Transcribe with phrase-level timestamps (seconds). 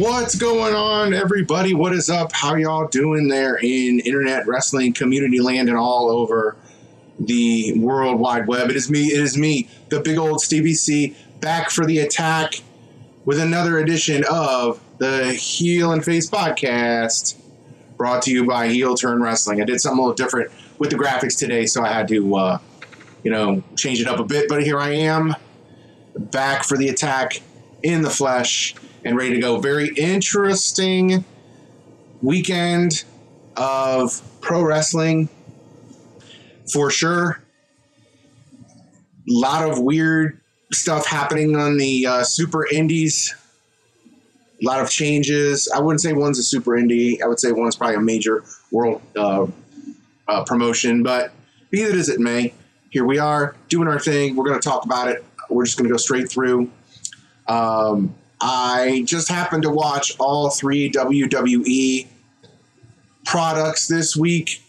[0.00, 1.74] What's going on, everybody?
[1.74, 2.32] What is up?
[2.32, 6.56] How y'all doing there in internet wrestling community land and all over
[7.18, 8.70] the world wide web?
[8.70, 9.08] It is me.
[9.08, 12.62] It is me, the big old Stevie C, back for the attack
[13.26, 17.36] with another edition of the Heel and Face podcast,
[17.98, 19.60] brought to you by Heel Turn Wrestling.
[19.60, 22.58] I did something a little different with the graphics today, so I had to, uh,
[23.22, 24.48] you know, change it up a bit.
[24.48, 25.36] But here I am,
[26.16, 27.42] back for the attack
[27.82, 29.58] in the flesh and ready to go.
[29.58, 31.24] Very interesting
[32.22, 33.04] weekend
[33.56, 35.28] of pro wrestling
[36.72, 37.42] for sure.
[39.28, 40.40] A lot of weird
[40.72, 43.34] stuff happening on the uh, super indies.
[44.62, 45.70] A lot of changes.
[45.74, 47.22] I wouldn't say one's a super indie.
[47.22, 49.46] I would say one's probably a major world uh,
[50.28, 51.02] uh, promotion.
[51.02, 51.32] But
[51.70, 52.52] be that as it may,
[52.90, 54.36] here we are doing our thing.
[54.36, 55.24] We're going to talk about it.
[55.48, 56.70] We're just going to go straight through.
[57.48, 62.06] Um, I just happened to watch all three WWE
[63.24, 64.62] products this week,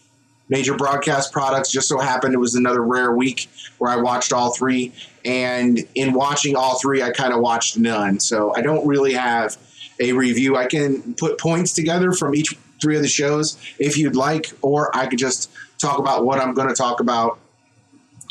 [0.48, 1.70] major broadcast products.
[1.70, 4.92] Just so happened it was another rare week where I watched all three.
[5.24, 8.20] And in watching all three, I kind of watched none.
[8.20, 9.56] So I don't really have
[10.00, 10.56] a review.
[10.56, 14.94] I can put points together from each three of the shows if you'd like, or
[14.94, 17.38] I could just talk about what I'm going to talk about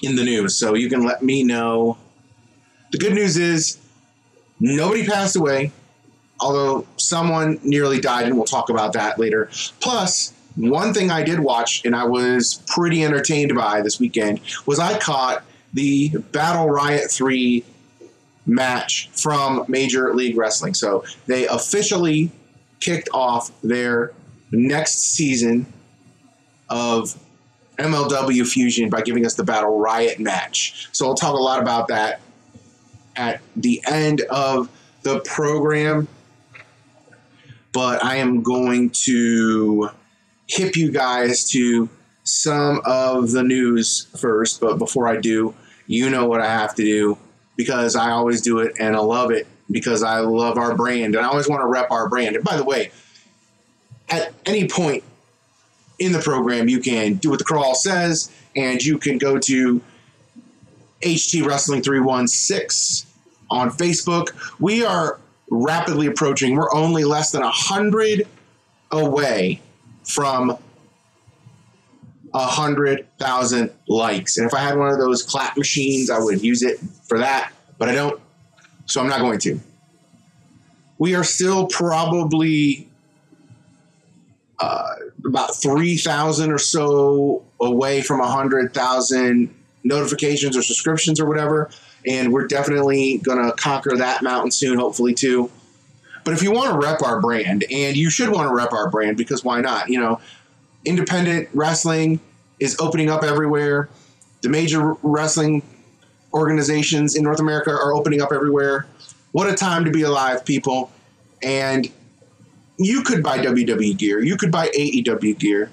[0.03, 0.56] in the news.
[0.56, 1.97] So you can let me know.
[2.92, 3.78] The good news is
[4.62, 5.72] Nobody passed away,
[6.40, 9.50] although someone nearly died, and we'll talk about that later.
[9.80, 14.80] Plus, one thing I did watch and I was pretty entertained by this weekend was
[14.80, 17.66] I caught the Battle Riot 3
[18.45, 20.75] match from Major League Wrestling.
[20.75, 22.31] So they officially
[22.81, 24.12] kicked off their
[24.52, 25.72] next season
[26.69, 27.18] of
[27.80, 30.90] MLW Fusion by giving us the Battle Riot match.
[30.91, 32.19] So I'll talk a lot about that
[33.16, 34.69] at the end of
[35.03, 36.07] the program,
[37.73, 39.89] but I am going to
[40.47, 41.89] hip you guys to
[42.23, 44.61] some of the news first.
[44.61, 45.53] But before I do,
[45.88, 47.17] you know what I have to do
[47.55, 51.25] because I always do it and I love it because I love our brand and
[51.25, 52.35] I always want to rep our brand.
[52.35, 52.91] And by the way,
[54.09, 55.03] at any point
[55.99, 59.81] in the program, you can do what the crawl says and you can go to
[61.01, 63.09] HT Wrestling 316
[63.50, 64.29] on Facebook.
[64.59, 65.19] We are
[65.50, 68.25] rapidly approaching, we're only less than 100
[68.91, 69.61] away
[70.06, 70.57] from
[72.31, 74.38] 100,000 likes.
[74.38, 77.51] And if I had one of those clap machines, I would use it for that,
[77.78, 78.19] but I don't,
[78.85, 79.59] so I'm not going to.
[80.97, 82.88] We are still probably
[84.59, 84.95] uh,
[85.25, 89.53] about 3,000 or so away from 100,000
[89.84, 91.69] notifications or subscriptions or whatever.
[92.06, 95.52] And we're definitely going to conquer that mountain soon, hopefully, too.
[96.24, 98.90] But if you want to rep our brand, and you should want to rep our
[98.90, 99.90] brand because why not?
[99.90, 100.22] You know,
[100.86, 102.20] independent wrestling
[102.59, 103.90] is opening up everywhere.
[104.41, 105.64] The major wrestling
[106.34, 108.86] organizations in North America are opening up everywhere.
[109.31, 110.91] What a time to be alive, people.
[111.41, 111.91] And
[112.78, 115.70] you could buy WWE gear, you could buy AEW gear,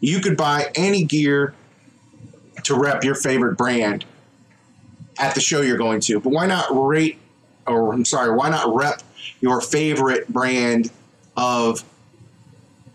[0.00, 1.54] you could buy any gear
[2.64, 4.04] to rep your favorite brand
[5.18, 6.20] at the show you're going to.
[6.20, 7.18] But why not rate,
[7.66, 9.02] or I'm sorry, why not rep
[9.40, 10.90] your favorite brand
[11.36, 11.84] of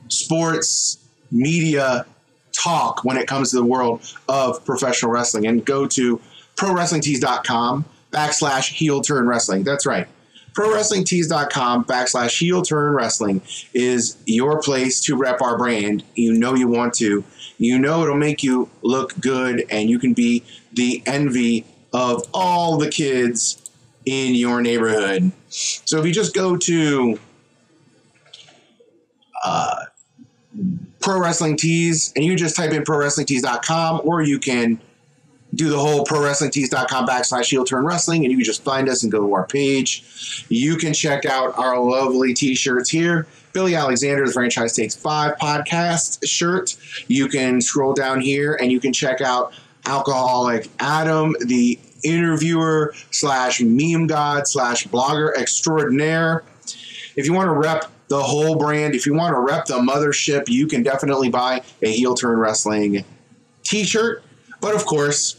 [0.09, 0.97] sports
[1.31, 2.06] media
[2.52, 6.19] talk when it comes to the world of professional wrestling and go to
[6.56, 9.63] prowrestlingtees.com backslash heel turn wrestling.
[9.63, 10.08] That's right.
[10.53, 13.41] ProWrestlingTees.com backslash heel turn wrestling
[13.74, 16.03] is your place to rep our brand.
[16.16, 17.24] You know you want to.
[17.59, 20.44] You know it'll make you look good and you can be
[20.74, 23.70] the envy of all the kids
[24.06, 25.32] in your neighborhood.
[25.50, 27.20] So if you just go to
[29.44, 29.85] uh,
[31.00, 34.79] Pro Wrestling Tees and you just type in ProWrestlingTees.com, or you can
[35.59, 39.11] do the whole ProWrestlingTees.com backslash heel turn wrestling, and you can just find us and
[39.11, 40.46] go to our page.
[40.47, 43.28] You can check out our lovely t shirts here.
[43.52, 46.78] Billy Alexander, the Franchise Takes Five podcast shirt.
[47.09, 49.52] You can scroll down here and you can check out
[49.85, 56.46] Alcoholic Adam, the interviewer slash meme god slash blogger extraordinaire.
[57.17, 60.47] If you want to rep the whole brand, if you want to rep the mothership,
[60.47, 63.03] you can definitely buy a heel turn wrestling
[63.64, 64.23] t shirt.
[64.61, 65.39] But of course,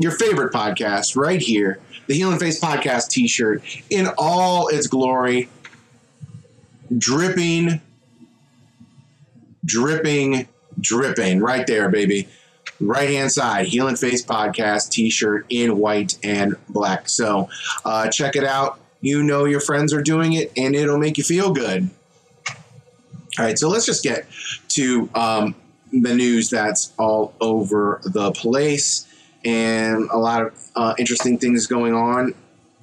[0.00, 4.88] your favorite podcast right here, the Heel and Face Podcast t shirt in all its
[4.88, 5.48] glory,
[6.96, 7.80] dripping,
[9.64, 10.48] dripping,
[10.80, 12.28] dripping right there, baby
[12.80, 17.08] right hand side, Heel and Face Podcast t shirt in white and black.
[17.08, 17.50] So
[17.84, 18.80] uh, check it out.
[19.02, 21.90] you know your friends are doing it, and it'll make you feel good.
[23.38, 24.26] All right, so let's just get
[24.70, 25.54] to um,
[25.92, 29.06] the news that's all over the place
[29.44, 32.34] and a lot of uh, interesting things going on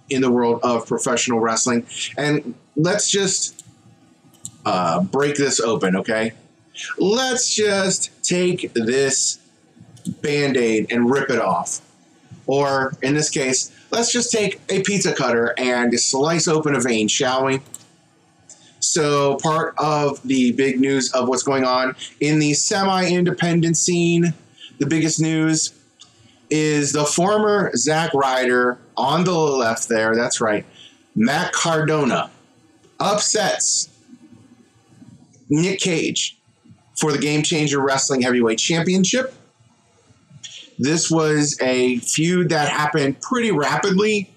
[0.10, 1.86] in the world of professional wrestling.
[2.18, 3.66] And let's just
[4.66, 6.34] uh, break this open, okay?
[6.98, 9.40] Let's just take this
[10.22, 11.82] band aid and rip it off.
[12.46, 17.08] Or in this case, let's just take a pizza cutter and slice open a vein,
[17.08, 17.60] shall we?
[18.80, 24.34] So, part of the big news of what's going on in the semi independent scene,
[24.78, 25.74] the biggest news
[26.50, 30.16] is the former Zack Ryder on the left there.
[30.16, 30.66] That's right.
[31.16, 32.30] Matt Cardona
[33.00, 33.90] upsets
[35.50, 36.38] Nick Gage
[36.96, 39.34] for the Game Changer Wrestling Heavyweight Championship.
[40.80, 44.32] This was a feud that happened pretty rapidly.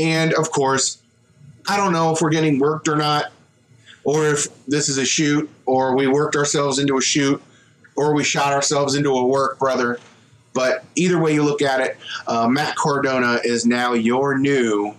[0.00, 1.02] And of course,
[1.68, 3.32] I don't know if we're getting worked or not,
[4.04, 7.42] or if this is a shoot, or we worked ourselves into a shoot,
[7.96, 9.98] or we shot ourselves into a work, brother.
[10.52, 14.94] But either way you look at it, uh, Matt Cardona is now your new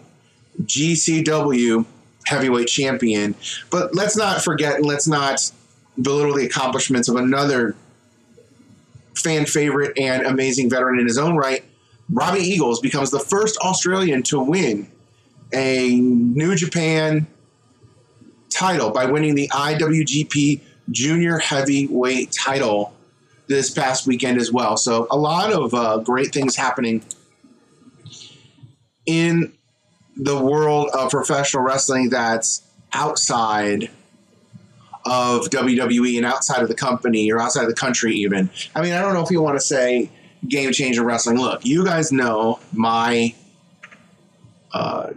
[0.63, 1.85] GCW
[2.25, 3.35] heavyweight champion.
[3.71, 5.51] But let's not forget and let's not
[6.01, 7.75] belittle the accomplishments of another
[9.15, 11.63] fan favorite and amazing veteran in his own right.
[12.11, 14.87] Robbie Eagles becomes the first Australian to win
[15.53, 17.27] a New Japan
[18.49, 20.61] title by winning the IWGP
[20.91, 22.93] Junior Heavyweight title
[23.47, 24.77] this past weekend as well.
[24.77, 27.03] So, a lot of uh, great things happening
[29.05, 29.53] in
[30.15, 32.63] the world of professional wrestling that's
[32.93, 33.89] outside
[35.05, 38.49] of WWE and outside of the company or outside of the country, even.
[38.75, 40.11] I mean, I don't know if you want to say
[40.47, 41.37] game changer wrestling.
[41.37, 43.33] Look, you guys know my
[44.73, 45.11] uh,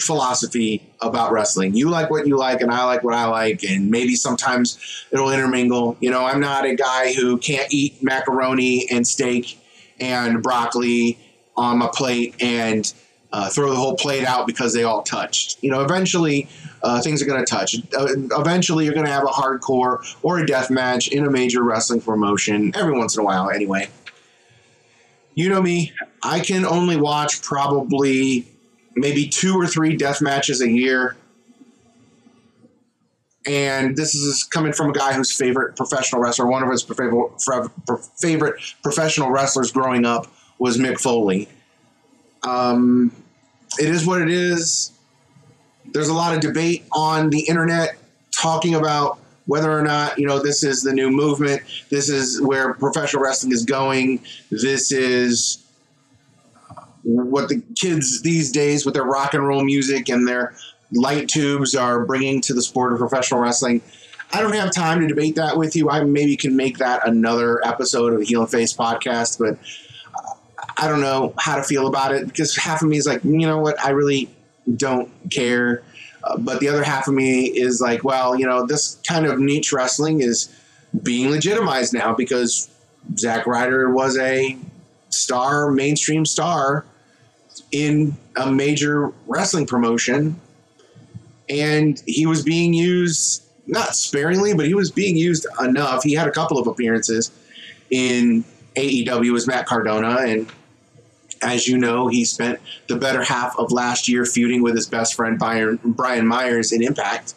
[0.00, 1.74] philosophy about wrestling.
[1.74, 5.30] You like what you like, and I like what I like, and maybe sometimes it'll
[5.30, 5.96] intermingle.
[6.00, 9.58] You know, I'm not a guy who can't eat macaroni and steak
[9.98, 11.18] and broccoli
[11.56, 12.92] on my plate and
[13.32, 15.62] uh, throw the whole plate out because they all touched.
[15.62, 16.48] You know, eventually
[16.82, 17.76] uh, things are going to touch.
[17.96, 18.06] Uh,
[18.38, 22.00] eventually, you're going to have a hardcore or a death match in a major wrestling
[22.00, 23.88] promotion every once in a while, anyway.
[25.34, 28.46] You know me, I can only watch probably
[28.96, 31.16] maybe two or three death matches a year.
[33.46, 36.82] And this is coming from a guy whose favorite professional wrestler, one of his
[38.20, 40.26] favorite, professional wrestlers growing up,
[40.58, 41.48] was Mick Foley.
[42.42, 43.12] Um,
[43.78, 44.92] it is what it is.
[45.92, 47.96] There's a lot of debate on the internet
[48.32, 51.62] talking about whether or not you know this is the new movement.
[51.88, 54.24] This is where professional wrestling is going.
[54.50, 55.65] This is
[57.06, 60.56] what the kids these days with their rock and roll music and their
[60.92, 63.80] light tubes are bringing to the sport of professional wrestling.
[64.32, 65.88] I don't have time to debate that with you.
[65.88, 69.56] I maybe can make that another episode of the Heel and Face podcast, but
[70.76, 73.46] I don't know how to feel about it because half of me is like, you
[73.46, 74.28] know what, I really
[74.76, 75.84] don't care.
[76.24, 79.38] Uh, but the other half of me is like, well, you know, this kind of
[79.38, 80.52] niche wrestling is
[81.04, 82.68] being legitimized now because
[83.16, 84.58] Zack Ryder was a
[85.10, 86.84] star, mainstream star
[87.72, 90.40] in a major wrestling promotion.
[91.48, 96.02] And he was being used, not sparingly, but he was being used enough.
[96.02, 97.30] He had a couple of appearances
[97.90, 98.44] in
[98.74, 100.50] AEW as Matt Cardona, and
[101.42, 105.14] as you know, he spent the better half of last year feuding with his best
[105.14, 107.34] friend Brian Myers in Impact.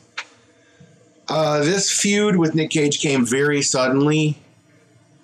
[1.28, 4.38] Uh, this feud with Nick Gage came very suddenly,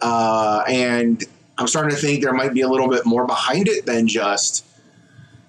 [0.02, 1.24] uh, and
[1.58, 4.66] I'm starting to think there might be a little bit more behind it than just,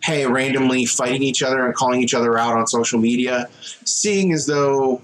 [0.06, 3.48] hey, randomly fighting each other and calling each other out on social media.
[3.84, 5.02] Seeing as though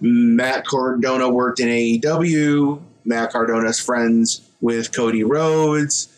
[0.00, 6.08] Matt Cardona worked in AEW, Matt Cardona's friends with Cody Rhodes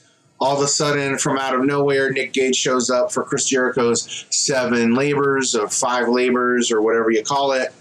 [0.40, 4.25] all of a sudden, from out of nowhere, Nick Gage shows up for Chris Jericho's
[4.30, 7.72] seven labors or five labors or whatever you call it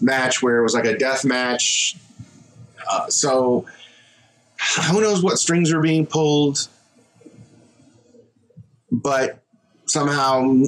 [0.00, 1.96] match, where it was like a death match.
[2.90, 3.64] Uh, so,
[4.90, 6.68] who knows what strings are being pulled?
[8.90, 9.41] But
[9.86, 10.62] somehow,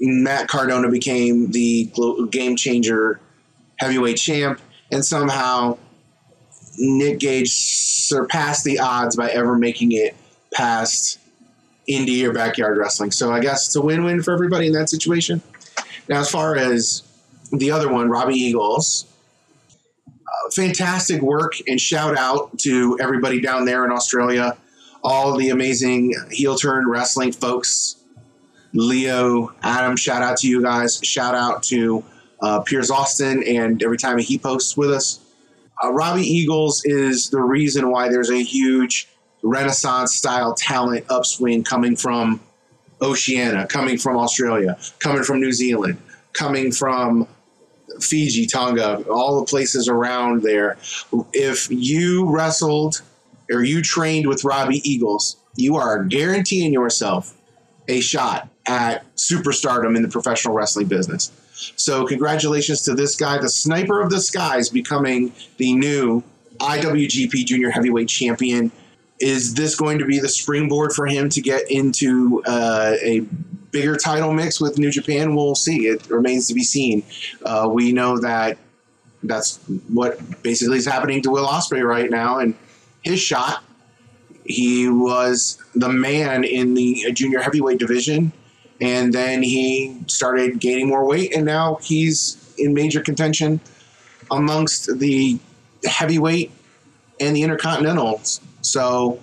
[0.00, 1.90] Matt Cardona became the
[2.30, 3.20] game changer
[3.76, 5.78] heavyweight champ, and somehow
[6.78, 10.16] Nick Gage surpassed the odds by ever making it
[10.52, 11.18] past
[11.88, 13.10] indie or backyard wrestling.
[13.10, 15.42] So I guess it's a win-win for everybody in that situation.
[16.08, 17.02] Now, as far as
[17.52, 19.06] the other one, Robbie Eagles,
[20.08, 24.56] uh, fantastic work and shout out to everybody down there in Australia,
[25.04, 28.01] all the amazing heel turn wrestling folks
[28.72, 31.00] Leo, Adam, shout out to you guys.
[31.02, 32.04] Shout out to
[32.40, 35.20] uh, Piers Austin and every time he posts with us.
[35.82, 39.08] Uh, Robbie Eagles is the reason why there's a huge
[39.42, 42.40] Renaissance style talent upswing coming from
[43.00, 45.98] Oceania, coming from Australia, coming from New Zealand,
[46.32, 47.26] coming from
[48.00, 50.78] Fiji, Tonga, all the places around there.
[51.32, 53.02] If you wrestled
[53.50, 57.36] or you trained with Robbie Eagles, you are guaranteeing yourself
[57.88, 61.32] a shot at superstardom in the professional wrestling business.
[61.76, 66.22] So, congratulations to this guy, the sniper of the skies, becoming the new
[66.58, 68.72] IWGP Junior Heavyweight Champion.
[69.20, 73.20] Is this going to be the springboard for him to get into uh, a
[73.70, 75.36] bigger title mix with New Japan?
[75.36, 75.86] We'll see.
[75.86, 77.04] It remains to be seen.
[77.44, 78.58] Uh, we know that
[79.22, 79.58] that's
[79.92, 82.54] what basically is happening to Will Ospreay right now, and
[83.02, 83.62] his shot.
[84.44, 88.32] He was the man in the junior heavyweight division
[88.82, 93.60] and then he started gaining more weight, and now he's in major contention
[94.30, 95.38] amongst the
[95.84, 96.50] heavyweight
[97.20, 98.40] and the intercontinentals.
[98.62, 99.20] So,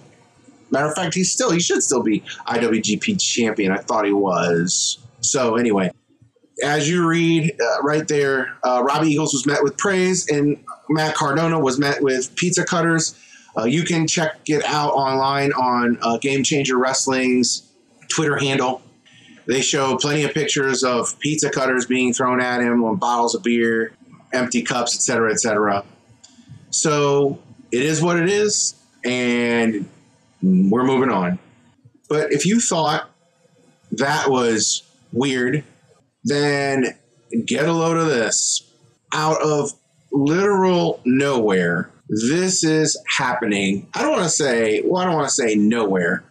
[0.71, 3.73] matter of fact, he's still he should still be IWGP champion.
[3.73, 4.97] I thought he was.
[5.19, 5.91] So anyway,
[6.63, 10.57] as you read uh, right there, uh, Robbie Eagles was met with praise, and
[10.89, 13.13] Matt Cardona was met with pizza cutters.
[13.57, 17.63] Uh, you can check it out online on uh, Game Changer Wrestling's
[18.07, 18.81] Twitter handle
[19.49, 23.41] they show plenty of pictures of pizza cutters being thrown at him on bottles of
[23.41, 23.91] beer,
[24.31, 25.83] empty cups, etc., etc.
[26.69, 27.39] So
[27.71, 29.89] it is what it is, and
[30.43, 31.39] we're moving on.
[32.09, 33.09] But if you thought
[33.93, 35.63] that was weird,
[36.23, 36.95] then
[37.47, 38.71] get a load of this.
[39.15, 39.73] Out of
[40.11, 43.87] literal nowhere, this is happening.
[43.95, 46.23] I don't want to say, well, I don't want to say nowhere.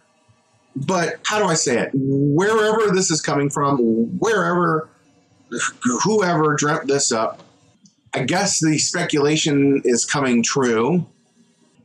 [0.85, 1.91] But how do I say it?
[1.93, 3.77] Wherever this is coming from,
[4.19, 4.89] wherever,
[6.03, 7.43] whoever dreamt this up,
[8.13, 11.05] I guess the speculation is coming true.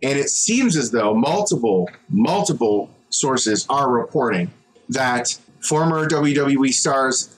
[0.03, 4.51] And it seems as though multiple, multiple sources are reporting
[4.91, 7.35] that former WWE stars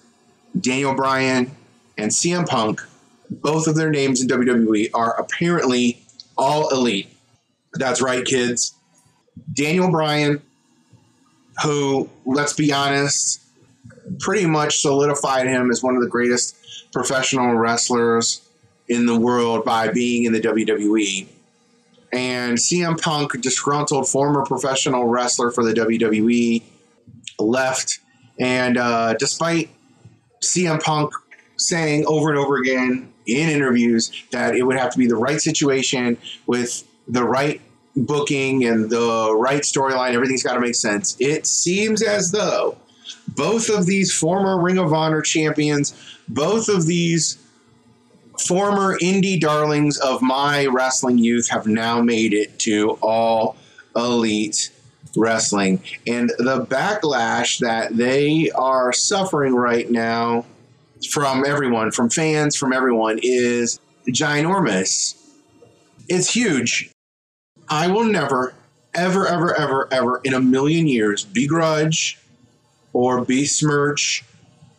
[0.60, 1.50] Daniel Bryan
[1.96, 2.82] and CM Punk,
[3.30, 6.02] both of their names in WWE, are apparently
[6.36, 7.08] all elite.
[7.75, 8.75] That's right, kids.
[9.52, 10.42] Daniel Bryan
[11.62, 13.42] who, let's be honest,
[14.20, 16.56] pretty much solidified him as one of the greatest
[16.92, 18.46] professional wrestlers
[18.88, 21.26] in the world by being in the WWE.
[22.12, 26.62] And CM Punk, disgruntled former professional wrestler for the WWE,
[27.38, 27.98] left.
[28.38, 29.70] And uh, despite
[30.42, 31.12] CM Punk
[31.56, 35.40] saying over and over again in interviews that it would have to be the right
[35.40, 37.60] situation with the right
[37.96, 41.16] booking and the right storyline, everything's got to make sense.
[41.18, 42.76] It seems as though
[43.28, 45.94] both of these former Ring of Honor champions,
[46.28, 47.38] both of these
[48.46, 53.56] former indie darlings of my wrestling youth have now made it to all
[53.94, 54.70] elite
[55.16, 55.82] wrestling.
[56.06, 60.44] And the backlash that they are suffering right now
[61.10, 65.14] from everyone, from fans, from everyone, is ginormous.
[66.08, 66.90] It's huge.
[67.68, 68.54] I will never,
[68.94, 72.18] ever, ever, ever, ever in a million years begrudge
[72.92, 74.25] or besmirch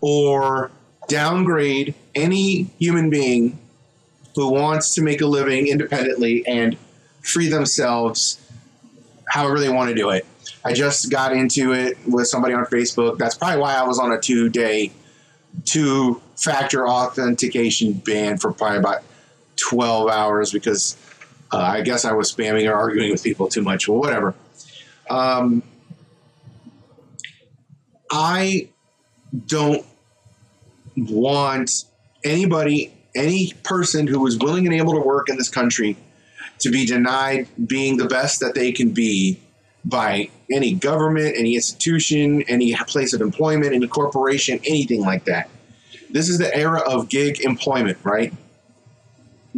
[0.01, 0.71] or
[1.07, 3.57] downgrade any human being
[4.35, 6.77] who wants to make a living independently and
[7.21, 8.39] free themselves
[9.29, 10.25] however they want to do it.
[10.63, 13.17] I just got into it with somebody on Facebook.
[13.17, 14.91] That's probably why I was on a two day,
[15.65, 19.03] two factor authentication ban for probably about
[19.57, 20.95] 12 hours because
[21.51, 23.87] uh, I guess I was spamming or arguing with people too much.
[23.87, 24.35] Well, whatever.
[25.09, 25.63] Um,
[28.11, 28.69] I
[29.45, 29.85] don't
[30.95, 31.85] want
[32.23, 35.97] anybody, any person who is willing and able to work in this country
[36.59, 39.39] to be denied being the best that they can be
[39.85, 45.49] by any government, any institution, any place of employment, any corporation, anything like that.
[46.09, 48.33] This is the era of gig employment, right?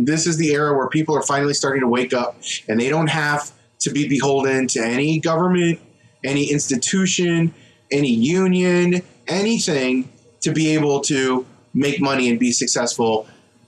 [0.08, 2.38] This is the era where people are finally starting to wake up
[2.68, 5.80] and they don't have to be beholden to any government,
[6.24, 7.54] any institution,
[7.92, 10.10] any union, anything
[10.42, 13.28] to be able to make money and be successful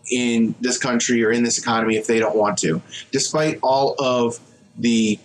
[0.09, 4.39] in this country or in this economy if they don't want to, despite all of
[4.77, 5.19] the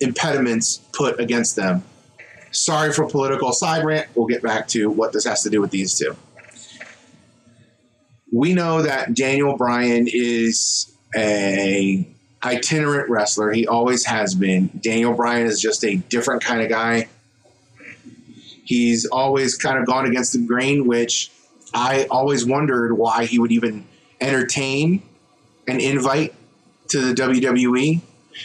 [0.00, 1.82] impediments put against them.
[2.52, 4.08] Sorry for political side rant.
[4.14, 6.16] We'll get back to what this has to do with these two
[8.32, 12.06] we know that Daniel Bryan is a
[12.44, 13.52] itinerant wrestler.
[13.52, 14.70] He always has been.
[14.80, 17.08] Daniel Bryan is just a different kind of guy.
[18.64, 21.30] He's always kind of gone against the grain, which
[21.74, 23.84] I always wondered why he would even
[24.20, 25.02] entertain
[25.66, 26.34] an invite
[26.88, 28.00] to the WWE.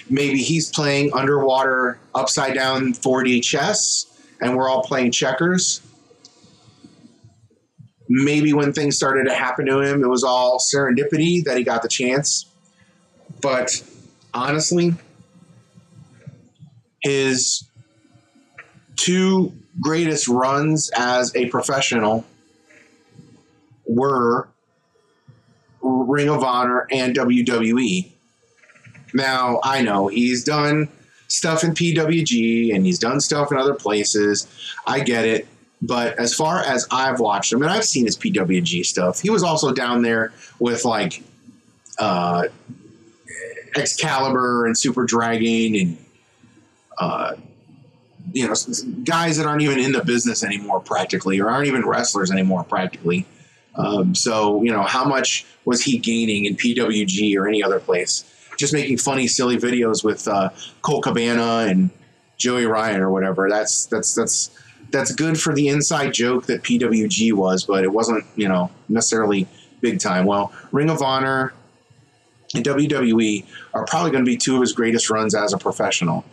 [0.10, 4.08] Maybe he's playing underwater, upside down 4D chess,
[4.42, 5.82] and we're all playing checkers.
[8.08, 11.82] Maybe when things started to happen to him, it was all serendipity that he got
[11.82, 12.46] the chance.
[13.42, 13.84] But
[14.34, 14.94] honestly,
[17.02, 17.68] his
[18.96, 22.26] two greatest runs as a professional
[23.86, 24.48] were
[25.82, 28.12] Ring of Honor and WWE.
[29.14, 30.90] Now, I know he's done
[31.28, 34.48] stuff in PWG and he's done stuff in other places.
[34.86, 35.48] I get it.
[35.86, 39.44] But as far as I've watched him, and I've seen his PWG stuff, he was
[39.44, 41.24] also down there with like
[42.00, 42.44] uh,
[43.76, 45.98] Excalibur and Super Dragon and
[46.98, 47.36] uh,
[48.34, 48.54] you know
[49.04, 53.26] guys that aren't even in the business anymore practically or aren't even wrestlers anymore practically.
[53.76, 58.24] Um, so you know how much was he gaining in PWG or any other place?
[58.58, 60.50] Just making funny, silly videos with uh,
[60.82, 61.90] Colt Cabana and
[62.38, 63.50] Joey Ryan or whatever.
[63.50, 64.50] That's that's that's
[64.96, 69.48] that's good for the inside joke that PWG was, but it wasn't you know necessarily
[69.82, 70.26] big time.
[70.26, 71.54] Well, Ring of Honor
[72.56, 76.24] and WWE are probably going to be two of his greatest runs as a professional.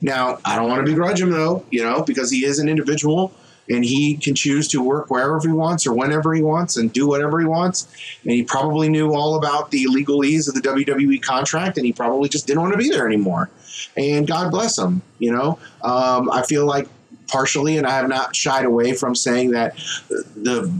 [0.00, 3.32] Now, I don't want to begrudge him though, you know, because he is an individual
[3.68, 7.08] and he can choose to work wherever he wants or whenever he wants and do
[7.08, 7.88] whatever he wants.
[8.22, 12.28] And he probably knew all about the legalese of the WWE contract and he probably
[12.28, 13.50] just didn't want to be there anymore.
[13.96, 15.58] And God bless him, you know.
[15.82, 16.88] Um, I feel like
[17.28, 19.76] partially, and I have not shied away from saying that
[20.08, 20.72] the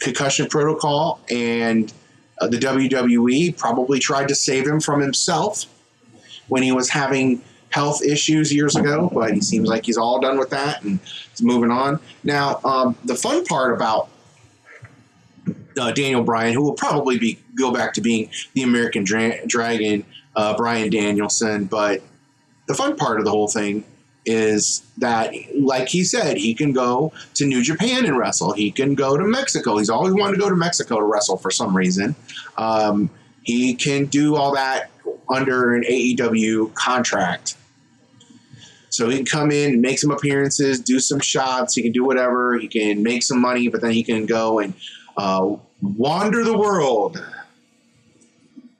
[0.00, 1.92] concussion protocol and
[2.40, 5.66] uh, the WWE probably tried to save him from himself
[6.48, 10.38] when he was having health issues years ago, but he seems like he's all done
[10.38, 10.98] with that and
[11.30, 12.00] he's moving on.
[12.24, 14.08] Now, um, the fun part about
[15.78, 20.04] uh, Daniel Bryan, who will probably be go back to being the American Dra- Dragon,
[20.34, 22.02] uh, Bryan Danielson, but
[22.66, 23.84] the fun part of the whole thing
[24.30, 28.52] is that, like he said, he can go to New Japan and wrestle.
[28.52, 29.78] He can go to Mexico.
[29.78, 32.14] He's always wanted to go to Mexico to wrestle for some reason.
[32.56, 33.10] Um,
[33.42, 34.90] he can do all that
[35.28, 37.56] under an AEW contract.
[38.90, 41.74] So he can come in, make some appearances, do some shots.
[41.74, 42.58] He can do whatever.
[42.58, 44.74] He can make some money, but then he can go and
[45.16, 47.24] uh, wander the world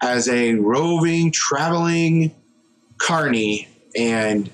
[0.02, 2.34] as a roving, traveling
[2.98, 4.50] carney and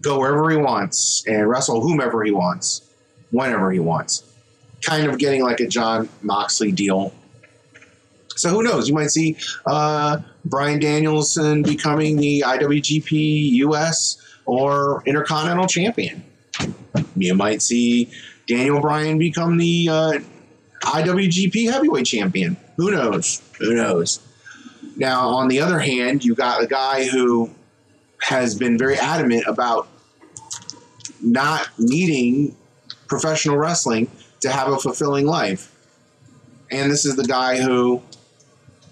[0.00, 2.82] go wherever he wants and wrestle whomever he wants,
[3.30, 4.24] whenever he wants.
[4.82, 7.12] Kind of getting like a Jon Moxley deal.
[8.36, 8.88] So who knows?
[8.88, 16.22] You might see uh, Bryan Danielson becoming the IWGP US or Intercontinental Champion.
[17.16, 18.10] You might see
[18.46, 20.12] Daniel Bryan become the uh,
[20.82, 22.56] IWGP Heavyweight Champion.
[22.76, 23.42] Who knows?
[23.58, 24.20] Who knows?
[24.96, 27.50] Now, on the other hand, you got a guy who
[28.22, 29.88] has been very adamant about
[31.22, 32.54] not needing
[33.06, 35.74] professional wrestling to have a fulfilling life.
[36.70, 38.02] And this is the guy who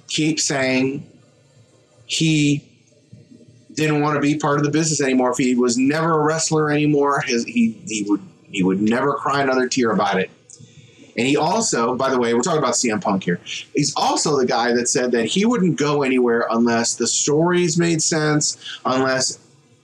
[0.08, 1.08] keeps saying
[2.06, 2.64] he
[3.74, 5.30] didn't want to be part of the business anymore.
[5.32, 9.42] If he was never a wrestler anymore, his, he, he would he would never cry
[9.42, 10.30] another tear about it.
[11.18, 13.40] And he also, by the way, we're talking about CM Punk here.
[13.74, 18.02] He's also the guy that said that he wouldn't go anywhere unless the stories made
[18.02, 19.38] sense, unless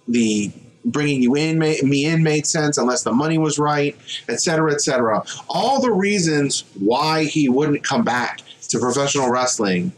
[0.08, 0.52] the
[0.84, 3.96] bringing you in me in made sense, unless the money was right,
[4.28, 5.22] etc., etc.
[5.48, 9.92] All the reasons why he wouldn't come back to professional wrestling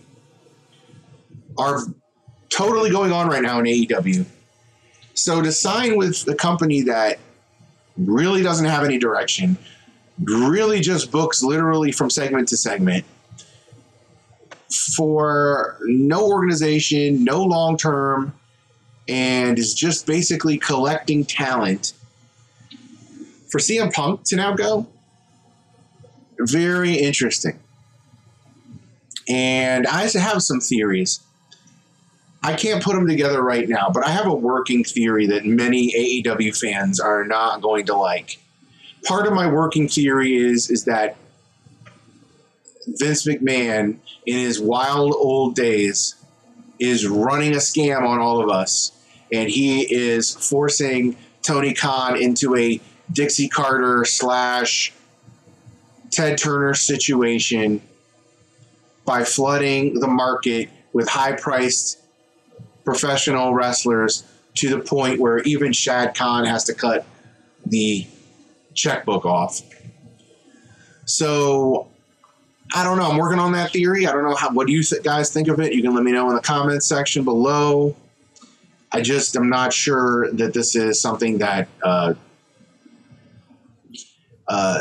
[1.57, 1.81] are
[2.51, 4.27] totally going on right now in AEW.
[5.14, 7.18] So to sign with a company that
[7.97, 9.57] really doesn't have any direction,
[10.22, 13.05] really just books literally from segment to segment
[14.96, 18.35] for no organization, no long term,
[19.09, 21.92] and is just basically collecting talent.
[23.50, 24.87] For CM Punk to now go,
[26.38, 27.59] very interesting.
[29.29, 31.20] And I have some theories.
[32.42, 35.92] I can't put them together right now, but I have a working theory that many
[36.22, 38.38] AEW fans are not going to like
[39.05, 41.17] part of my working theory is is that
[42.87, 46.17] Vince McMahon in his wild old days
[46.79, 48.93] is running a scam on all of us
[49.33, 52.81] and he is forcing Tony Khan into a
[53.12, 54.93] Dixie Carter slash
[56.11, 57.83] Ted Turner situation
[59.05, 62.01] by flooding the market with high priced
[62.85, 67.05] professional wrestlers to the point where even Shad Khan has to cut
[67.67, 68.07] the
[68.75, 69.61] checkbook off.
[71.07, 71.89] So
[72.75, 73.11] I don't know.
[73.11, 74.07] I'm working on that theory.
[74.07, 74.53] I don't know how.
[74.53, 75.73] What do you th- guys think of it?
[75.73, 77.95] You can let me know in the comments section below.
[78.93, 82.15] I just am not sure that this is something that uh,
[84.49, 84.79] uh,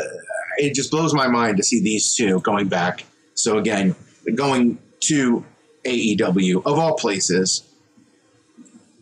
[0.56, 3.04] it just blows my mind to see these two going back.
[3.34, 3.94] So again,
[4.34, 5.44] going to
[5.84, 7.68] AEW of all places.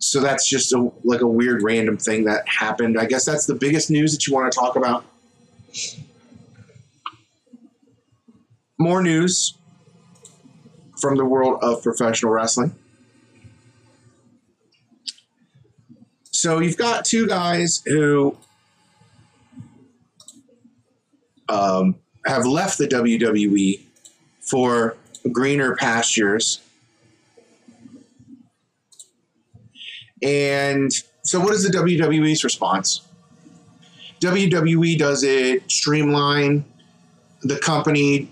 [0.02, 2.98] So that's just a, like a weird random thing that happened.
[2.98, 5.04] I guess that's the biggest news that you want to talk about.
[8.80, 9.56] More news
[11.00, 12.74] from the world of professional wrestling.
[16.32, 18.36] So you've got two guys who
[21.48, 21.94] um,
[22.26, 23.80] have left the WWE
[24.40, 24.96] for
[25.30, 26.60] greener pastures.
[30.22, 33.02] And so, what is the WWE's response?
[34.20, 36.64] WWE does it streamline
[37.42, 38.28] the company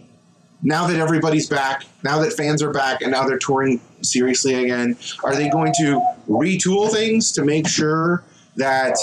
[0.63, 4.97] now that everybody's back, now that fans are back, and now they're touring seriously again.
[5.25, 8.23] Are they going to retool things to make sure
[8.57, 8.97] that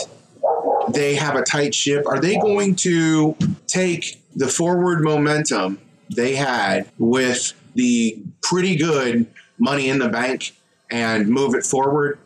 [0.89, 2.06] they have a tight ship?
[2.08, 3.36] Are they going to
[3.67, 5.80] take the forward momentum
[6.15, 9.26] they had with the pretty good
[9.60, 10.56] money in the bank
[10.91, 12.19] and move it forward?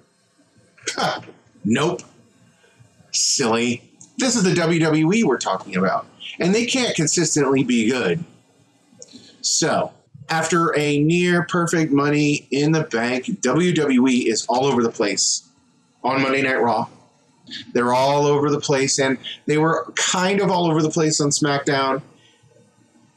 [1.64, 2.02] Nope.
[3.12, 3.84] Silly.
[4.18, 6.06] This is the WWE we're talking about.
[6.40, 8.24] And they can't consistently be good.
[9.42, 9.92] So,
[10.30, 15.48] after a near perfect money in the bank, WWE is all over the place
[16.04, 16.88] on Monday Night Raw.
[17.74, 21.30] They're all over the place, and they were kind of all over the place on
[21.30, 22.02] SmackDown.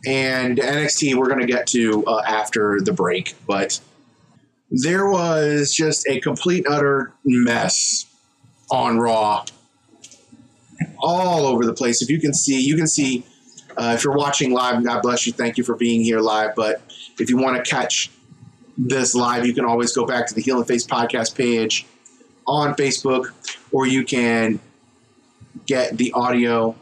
[0.07, 3.81] And NXT, we're going to get to uh, after the break, but
[4.71, 8.07] there was just a complete utter mess
[8.71, 9.45] on Raw,
[10.99, 12.03] all over the place.
[12.03, 13.25] If you can see, you can see.
[13.77, 15.33] Uh, if you're watching live, God bless you.
[15.33, 16.55] Thank you for being here live.
[16.55, 16.81] But
[17.19, 18.11] if you want to catch
[18.79, 21.87] this live, you can always go back to the Heel and Face podcast page
[22.47, 23.33] on Facebook,
[23.73, 24.61] or you can
[25.67, 26.77] get the audio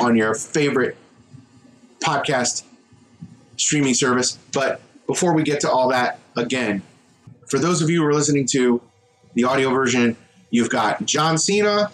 [0.00, 0.96] on your favorite
[2.00, 2.64] podcast
[3.56, 4.38] streaming service.
[4.52, 6.82] But before we get to all that, again,
[7.46, 8.80] for those of you who are listening to
[9.34, 10.16] the audio version,
[10.50, 11.90] you've got John Cena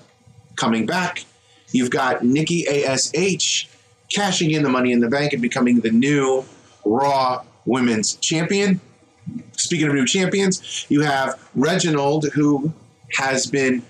[0.57, 1.25] coming back.
[1.73, 3.69] You've got Nikki ASH
[4.13, 6.45] cashing in the money in the bank and becoming the new
[6.85, 8.81] Raw Women's Champion.
[9.53, 12.73] Speaking of new champions, you have Reginald, who
[13.13, 13.83] has been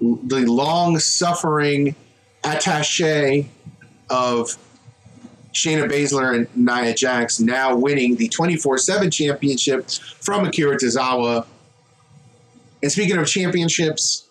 [0.00, 1.94] the long suffering
[2.44, 3.48] attache
[4.08, 4.56] of
[5.56, 11.46] Shayna Baszler and Nia Jax, now winning the 24 7 championship from Akira Tozawa.
[12.82, 14.28] And speaking of championships,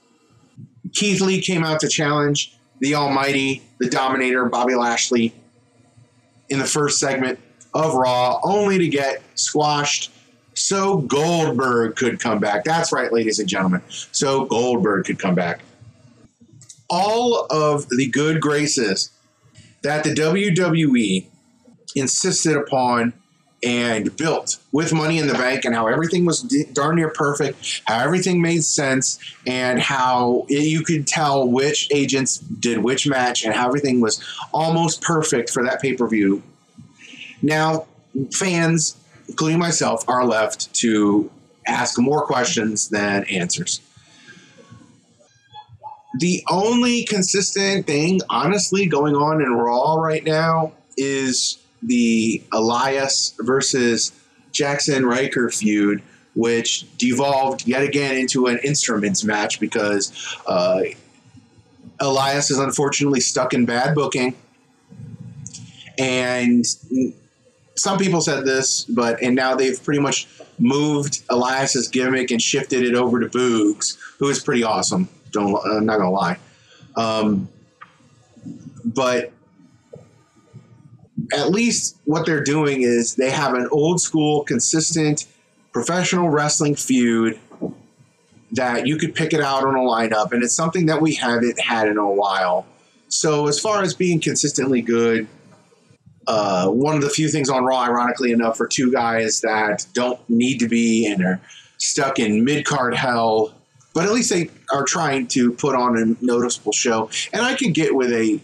[0.94, 5.34] Keith Lee came out to challenge the Almighty, the Dominator, Bobby Lashley
[6.50, 7.40] in the first segment
[7.74, 10.12] of Raw, only to get squashed
[10.54, 12.64] so Goldberg could come back.
[12.64, 13.82] That's right, ladies and gentlemen.
[13.90, 15.62] So Goldberg could come back.
[16.88, 19.10] All of the good graces
[19.86, 21.28] that the WWE
[21.96, 23.14] insisted upon
[23.64, 26.42] and built with money in the bank and how everything was
[26.74, 29.18] darn near perfect, how everything made sense,
[29.48, 35.02] and how you could tell which agents did which match and how everything was almost
[35.02, 36.44] perfect for that pay per view.
[37.42, 37.86] Now,
[38.34, 41.30] fans, including myself, are left to
[41.68, 43.82] ask more questions than answers.
[46.20, 54.12] The only consistent thing, honestly, going on in Raw right now is the Elias versus
[54.54, 56.02] Jaxson Ryker feud,
[56.34, 60.82] which devolved yet again into an instruments match because uh,
[62.00, 64.36] Elias is unfortunately stuck in bad booking.
[65.98, 66.66] And
[67.76, 70.28] some people said this, but and now they've pretty much
[70.60, 75.10] moved Elias's gimmick and shifted it over to Boogs, who is pretty awesome.
[75.36, 76.38] Don't I'm not gonna lie,
[76.96, 77.50] um,
[78.84, 79.32] but
[81.34, 85.28] at least what they're doing is they have an old school, consistent
[85.72, 87.40] professional wrestling feud
[88.52, 91.60] that you could pick it out on a lineup, and it's something that we haven't
[91.60, 92.66] had in a while.
[93.08, 95.28] So, as far as being consistently good,
[96.28, 100.20] uh, one of the few things on Raw, ironically enough, for two guys that don't
[100.30, 101.42] need to be and are
[101.78, 103.54] stuck in mid card hell,
[103.96, 107.10] but at least they are trying to put on a noticeable show.
[107.34, 108.40] And I can get with a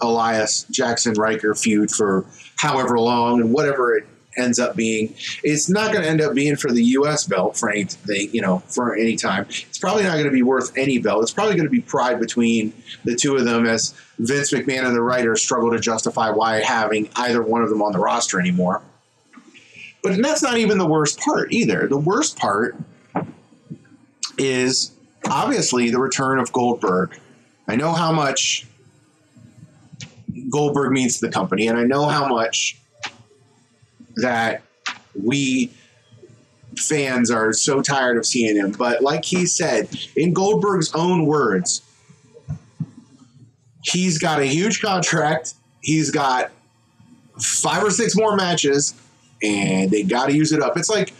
[0.00, 2.24] Elias Jaxson Ryker feud for
[2.56, 5.14] however long and whatever it ends up being.
[5.42, 7.24] It's not going to end up being for the U.S.
[7.24, 9.46] belt for anything, you know, for any time.
[9.48, 11.22] It's probably not going to be worth any belt.
[11.22, 12.72] It's probably going to be pride between
[13.04, 17.08] the two of them as Vince McMahon and the writers struggle to justify why having
[17.16, 18.82] either one of them on the roster anymore.
[20.02, 21.86] But that's not even the worst part either.
[21.86, 22.76] The worst part
[24.38, 24.92] is
[25.30, 27.18] obviously the return of Goldberg.
[27.68, 28.66] I know how much
[30.50, 32.78] Goldberg means to the company, and I know how much
[34.16, 34.62] that
[35.20, 35.70] we
[36.78, 38.72] fans are so tired of seeing him.
[38.72, 41.82] But like he said, in Goldberg's own words,
[43.82, 45.54] he's got a huge contract.
[45.82, 46.50] He's got
[47.40, 48.94] five or six more matches,
[49.42, 50.76] and they got to use it up.
[50.76, 51.12] It's like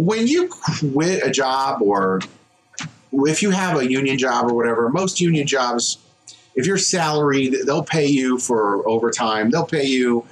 [0.00, 2.20] when you quit a job or
[3.12, 5.98] if you have a union job or whatever, most union jobs,
[6.54, 9.50] if you're salaried, they'll pay you for overtime.
[9.50, 10.26] They'll pay you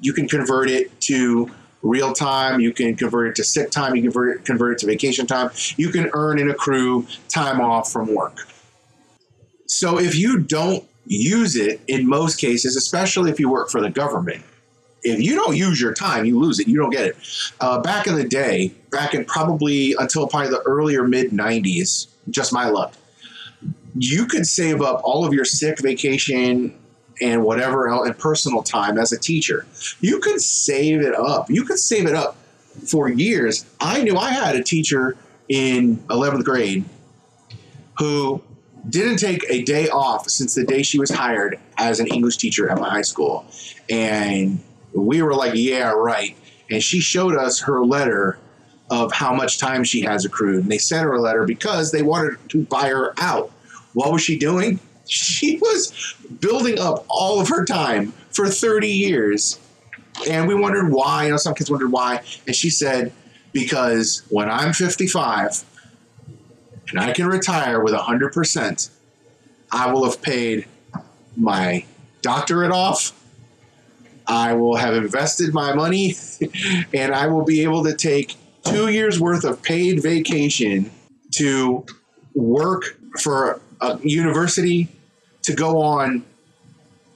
[0.00, 1.48] you can convert it to
[1.82, 2.60] real time.
[2.60, 3.94] You can convert it to sick time.
[3.94, 5.50] You can convert it, convert it to vacation time.
[5.76, 8.48] You can earn and accrue time off from work.
[9.66, 13.90] So if you don't use it in most cases, especially if you work for the
[13.90, 14.42] government,
[15.02, 16.68] if you don't use your time, you lose it.
[16.68, 17.16] You don't get it.
[17.60, 22.52] Uh, back in the day, back in probably until probably the earlier mid 90s, just
[22.52, 22.94] my luck,
[23.96, 26.76] you could save up all of your sick vacation
[27.20, 29.66] and whatever else and personal time as a teacher.
[30.00, 31.50] You could save it up.
[31.50, 32.36] You could save it up
[32.86, 33.64] for years.
[33.80, 35.16] I knew I had a teacher
[35.48, 36.84] in 11th grade
[37.98, 38.42] who
[38.88, 42.70] didn't take a day off since the day she was hired as an English teacher
[42.70, 43.44] at my high school.
[43.90, 44.60] And
[45.02, 46.36] we were like, yeah, right.
[46.70, 48.38] And she showed us her letter
[48.90, 50.62] of how much time she has accrued.
[50.62, 53.50] And they sent her a letter because they wanted to buy her out.
[53.94, 54.80] What was she doing?
[55.08, 59.58] she was building up all of her time for 30 years.
[60.28, 61.24] And we wondered why.
[61.24, 62.22] You know, some kids wondered why.
[62.46, 63.12] And she said,
[63.52, 65.64] because when I'm 55
[66.90, 68.90] and I can retire with 100%,
[69.70, 70.66] I will have paid
[71.36, 71.84] my
[72.22, 73.12] doctorate off.
[74.28, 76.14] I will have invested my money
[76.92, 80.90] and I will be able to take two years worth of paid vacation
[81.32, 81.84] to
[82.34, 84.88] work for a university
[85.42, 86.24] to go on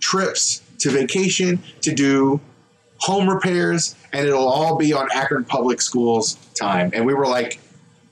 [0.01, 2.41] trips to vacation, to do
[2.99, 6.91] home repairs, and it'll all be on Akron Public Schools time.
[6.95, 7.61] And we were like,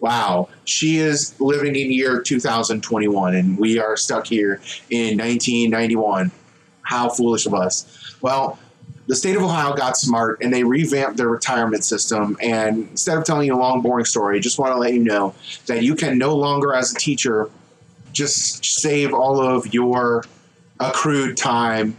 [0.01, 4.61] wow, she is living in year 2021, and we are stuck here
[4.91, 6.31] in 1991.
[6.83, 8.17] How foolish of us.
[8.21, 8.59] Well,
[9.11, 12.37] the state of Ohio got smart and they revamped their retirement system.
[12.41, 15.35] And instead of telling you a long, boring story, just want to let you know
[15.67, 17.51] that you can no longer, as a teacher,
[18.13, 20.25] just save all of your
[20.79, 21.97] accrued time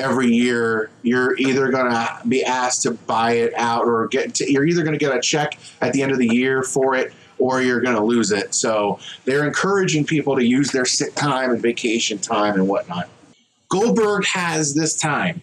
[0.00, 0.90] every year.
[1.02, 4.82] You're either going to be asked to buy it out or get to, you're either
[4.82, 7.80] going to get a check at the end of the year for it or you're
[7.80, 8.54] going to lose it.
[8.54, 13.08] So they're encouraging people to use their sick time and vacation time and whatnot.
[13.68, 15.40] Goldberg has this time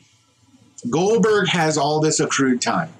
[0.90, 2.92] goldberg has all this accrued time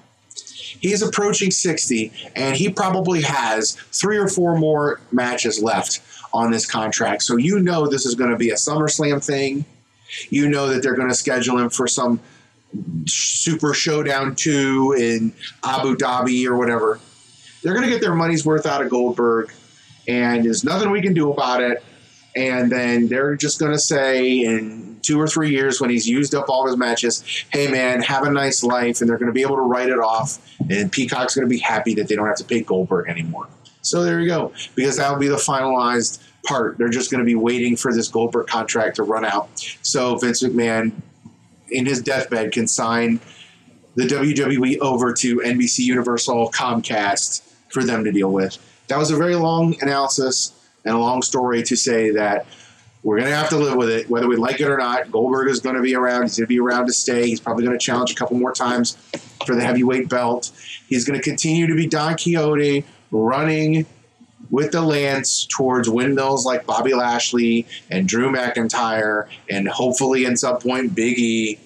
[0.80, 6.00] he's approaching 60 and he probably has three or four more matches left
[6.34, 7.22] on this contract.
[7.22, 9.64] So you know this is going to be a SummerSlam thing.
[10.30, 12.20] You know that they're going to schedule him for some
[13.06, 17.00] Super Showdown 2 in Abu Dhabi or whatever.
[17.62, 19.52] They're going to get their money's worth out of Goldberg,
[20.08, 21.82] and there's nothing we can do about it.
[22.34, 26.34] And then they're just going to say in two or three years when he's used
[26.34, 29.00] up all his matches, hey man, have a nice life.
[29.00, 30.38] And they're going to be able to write it off.
[30.70, 33.48] And Peacock's going to be happy that they don't have to pay Goldberg anymore.
[33.82, 36.78] So there you go, because that will be the finalized part.
[36.78, 39.48] They're just going to be waiting for this Goldberg contract to run out.
[39.82, 40.92] So Vince McMahon,
[41.70, 43.20] in his deathbed, can sign
[43.94, 48.58] the WWE over to NBC Universal Comcast for them to deal with.
[48.88, 50.52] That was a very long analysis
[50.84, 52.46] and a long story to say that
[53.02, 55.10] we're going to have to live with it, whether we like it or not.
[55.10, 56.22] Goldberg is going to be around.
[56.22, 57.26] He's going to be around to stay.
[57.26, 58.96] He's probably going to challenge a couple more times
[59.44, 60.52] for the heavyweight belt.
[60.86, 63.86] He's going to continue to be Don Quixote running
[64.50, 70.58] with the lance towards windmills like Bobby Lashley and Drew McIntyre, and hopefully at some
[70.58, 71.58] point Big E,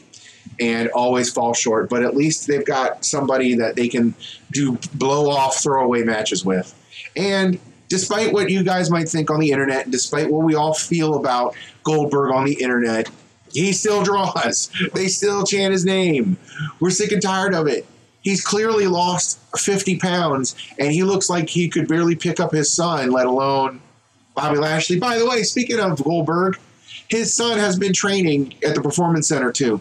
[0.58, 1.90] and always fall short.
[1.90, 4.14] But at least they've got somebody that they can
[4.52, 6.74] do blow off throwaway matches with.
[7.14, 10.74] And despite what you guys might think on the internet, and despite what we all
[10.74, 13.10] feel about Goldberg on the internet,
[13.52, 14.70] he still draws.
[14.94, 16.36] They still chant his name.
[16.80, 17.86] We're sick and tired of it
[18.26, 22.72] he's clearly lost 50 pounds and he looks like he could barely pick up his
[22.72, 23.80] son, let alone
[24.34, 24.98] Bobby Lashley.
[24.98, 26.58] By the way, speaking of Goldberg,
[27.06, 29.80] his son has been training at the Performance Center too.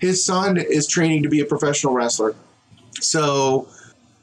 [0.00, 2.34] his son is training to be a professional wrestler.
[2.98, 3.68] So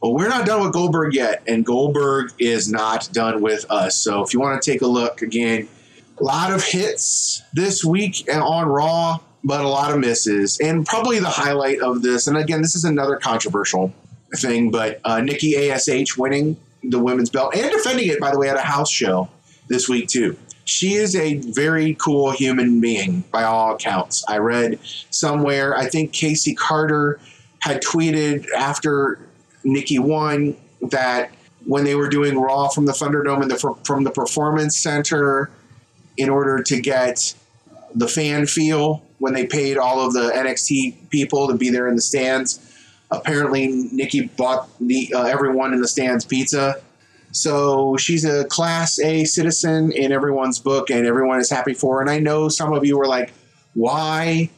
[0.02, 3.98] well, we're not done with Goldberg yet, and Goldberg is not done with us.
[3.98, 5.68] So if you want to take a look again,
[6.20, 10.58] a lot of hits this week and on Raw, but a lot of misses.
[10.60, 13.94] And probably the highlight of this, and again, this is another controversial
[14.38, 18.50] thing, but uh, Nikki ASH winning the women's belt and defending it, by the way,
[18.50, 19.30] at a house show
[19.68, 20.38] this week, too.
[20.64, 24.24] She is a very cool human being by all accounts.
[24.28, 27.20] I read somewhere, I think Casey Carter
[27.60, 29.20] had tweeted after
[29.63, 31.32] Nikki won that
[31.65, 35.52] when they were doing Raw from the Thunderdome and the, from the Performance Center,
[36.19, 37.34] in order to get
[37.95, 41.95] the fan feel when they paid all of the NXT people to be there in
[41.95, 42.60] the stands.
[43.10, 46.82] Apparently, Nikki bought the uh, everyone in the stands pizza.
[47.32, 52.02] So she's a Class A citizen in everyone's book, and everyone is happy for her.
[52.02, 53.32] And I know some of you were like,
[53.74, 54.50] "Why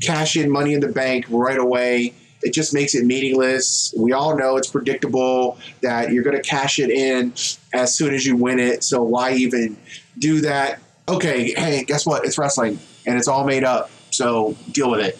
[0.00, 3.92] cash in Money in the Bank right away?" It just makes it meaningless.
[3.96, 7.32] We all know it's predictable that you're going to cash it in
[7.72, 8.84] as soon as you win it.
[8.84, 9.76] So why even
[10.18, 10.80] do that?
[11.08, 12.24] Okay, hey, guess what?
[12.24, 13.90] It's wrestling and it's all made up.
[14.10, 15.18] So deal with it.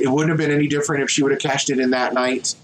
[0.00, 2.54] It wouldn't have been any different if she would have cashed it in that night.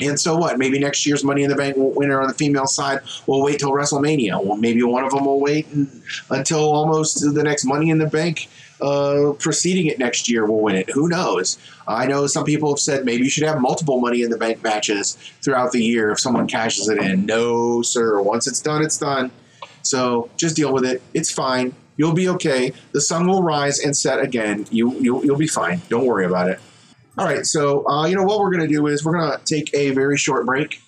[0.00, 0.58] And so what?
[0.58, 3.72] Maybe next year's Money in the Bank winner on the female side will wait till
[3.72, 4.42] WrestleMania.
[4.44, 5.88] Well, maybe one of them will wait mm,
[6.30, 8.48] until almost the next Money in the Bank
[8.80, 10.90] uh, preceding it next year will win it.
[10.90, 11.58] Who knows?
[11.86, 14.62] I know some people have said maybe you should have multiple Money in the Bank
[14.62, 17.26] matches throughout the year if someone cashes it in.
[17.26, 18.20] No, sir.
[18.20, 19.30] Once it's done, it's done.
[19.82, 21.02] So just deal with it.
[21.14, 21.74] It's fine.
[21.96, 22.72] You'll be okay.
[22.92, 24.66] The sun will rise and set again.
[24.70, 25.82] You you'll, you'll be fine.
[25.88, 26.60] Don't worry about it.
[27.16, 27.44] All right.
[27.44, 30.46] So uh, you know what we're to do is we're to take a very short
[30.46, 30.80] break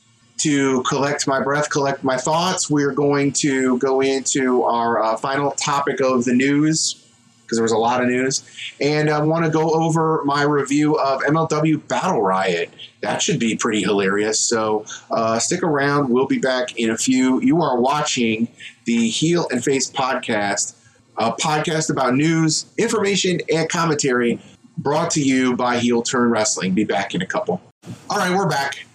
[0.42, 2.70] to collect my breath, collect my thoughts.
[2.70, 7.04] We're going to go into our uh, final topic of the news
[7.50, 8.44] because there was a lot of news.
[8.80, 12.70] And I want to go over my review of MLW Battle Riot.
[13.02, 14.38] That should be pretty hilarious.
[14.38, 16.10] So uh, stick around.
[16.10, 17.40] We'll be back in a few.
[17.40, 18.46] You are watching
[18.84, 20.76] the Heel and Face podcast,
[21.16, 24.38] a podcast about news, information, and commentary
[24.78, 26.72] brought to you by Heel Turn Wrestling.
[26.72, 27.60] Be back in a couple.
[28.08, 28.86] All right, we're back.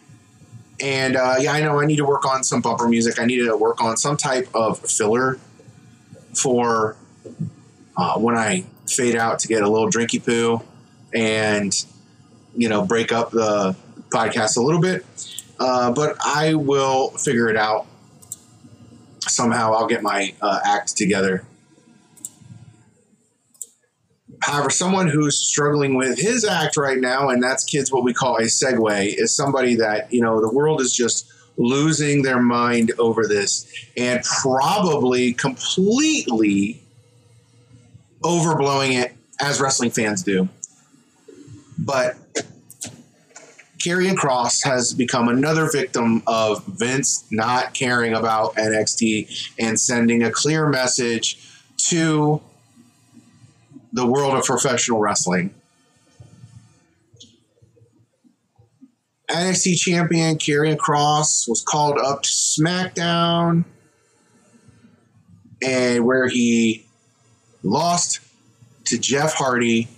[0.82, 3.20] And uh, yeah, I know I need to work on some bumper music.
[3.20, 5.39] I need to work on some type of filler
[6.34, 6.96] for
[7.98, 10.62] uh, when I fade out to get a little drinky poo
[11.14, 11.74] and,
[12.56, 13.76] you know, break up the
[14.10, 15.06] podcast a little bit.
[15.60, 17.88] Uh, but I will figure it out.
[19.22, 21.46] Somehow I'll get my uh, act together.
[24.42, 28.38] However, someone who's struggling with his act right now, and that's kids what we call
[28.38, 33.26] a segue, is somebody that, you know, the world is just losing their mind over
[33.26, 33.66] this
[33.98, 36.85] and probably completely
[38.26, 40.50] overblowing it as wrestling fans do.
[41.78, 42.16] But
[43.78, 50.32] Karrion Kross has become another victim of Vince not caring about NXT and sending a
[50.32, 51.38] clear message
[51.90, 52.42] to
[53.94, 55.54] the world of professional wrestling.
[59.30, 63.66] NXT champion Karrion Kross was called up to SmackDown,
[65.62, 66.85] and where he
[67.65, 68.19] lost
[68.86, 69.89] to Jeff Hardy,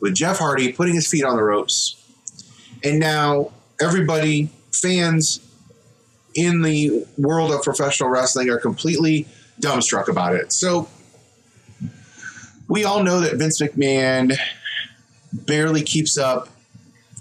[0.00, 1.96] with Jeff Hardy putting his feet on the ropes.
[2.84, 5.40] And now everybody, fans
[6.34, 9.26] in the world of professional wrestling, are completely
[9.60, 10.52] dumbstruck about it.
[10.52, 10.88] So
[12.68, 14.36] we all know that Vince McMahon
[15.32, 16.48] barely keeps up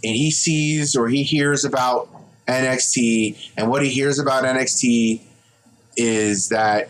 [0.03, 2.09] and he sees or he hears about
[2.47, 5.21] NXT, and what he hears about NXT
[5.97, 6.89] is that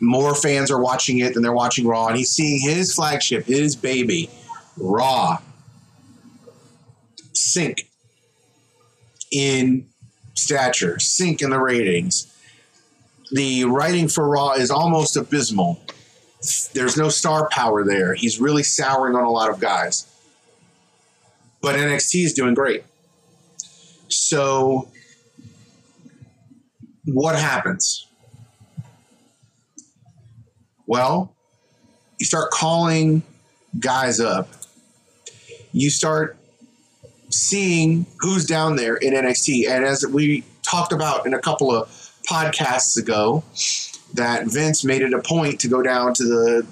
[0.00, 3.76] more fans are watching it than they're watching Raw, and he's seeing his flagship, his
[3.76, 4.30] baby,
[4.78, 5.38] Raw,
[7.34, 7.88] sink
[9.30, 9.86] in
[10.34, 12.26] stature, sink in the ratings.
[13.32, 15.80] The writing for Raw is almost abysmal.
[16.72, 18.14] There's no star power there.
[18.14, 20.06] He's really souring on a lot of guys.
[21.60, 22.84] But NXT is doing great.
[24.08, 24.88] So,
[27.04, 28.09] what happens?
[30.90, 31.32] Well,
[32.18, 33.22] you start calling
[33.78, 34.48] guys up.
[35.70, 36.36] You start
[37.28, 39.68] seeing who's down there in NXT.
[39.68, 41.88] And as we talked about in a couple of
[42.28, 43.44] podcasts ago,
[44.14, 46.66] that Vince made it a point to go down to the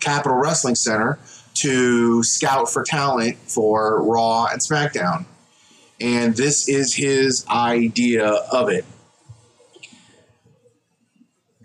[0.00, 1.20] Capitol Wrestling Center
[1.54, 5.26] to scout for talent for Raw and SmackDown.
[6.00, 8.84] And this is his idea of it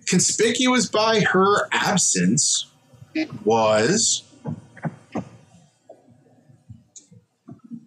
[0.07, 2.67] conspicuous by her absence
[3.43, 4.23] was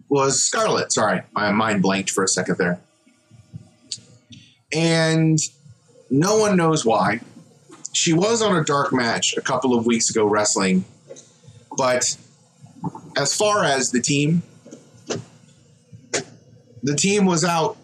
[0.09, 0.91] was Scarlett.
[0.91, 2.79] Sorry, my mind blanked for a second there.
[4.73, 5.39] And
[6.09, 7.21] no one knows why.
[7.93, 10.85] She was on a dark match a couple of weeks ago wrestling,
[11.77, 12.17] but
[13.15, 14.43] as far as the team,
[16.83, 17.77] the team was out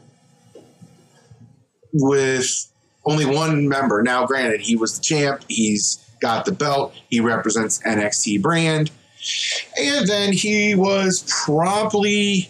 [1.91, 2.71] with
[3.05, 4.01] only one member.
[4.01, 8.91] Now, granted, he was the champ, he's got the belt, he represents NXT brand,
[9.79, 12.49] and then he was promptly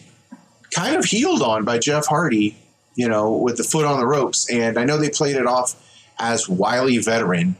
[0.71, 2.57] kind of heeled on by Jeff Hardy,
[2.95, 4.49] you know, with the foot on the ropes.
[4.51, 5.75] And I know they played it off
[6.19, 7.55] as wily veteran,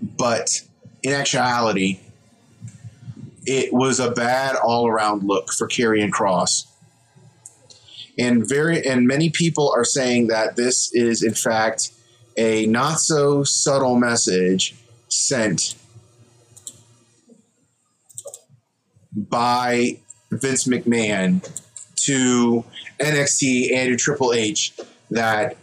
[0.00, 0.62] but
[1.02, 2.00] in actuality,
[3.46, 6.66] it was a bad all around look for Karrion Kross.
[8.18, 11.92] And very and many people are saying that this is in fact
[12.36, 14.74] a not so subtle message
[15.08, 15.74] sent
[19.14, 19.98] by
[20.30, 21.42] Vince McMahon
[21.96, 22.64] to
[23.00, 24.74] NXT and to Triple H
[25.10, 25.56] that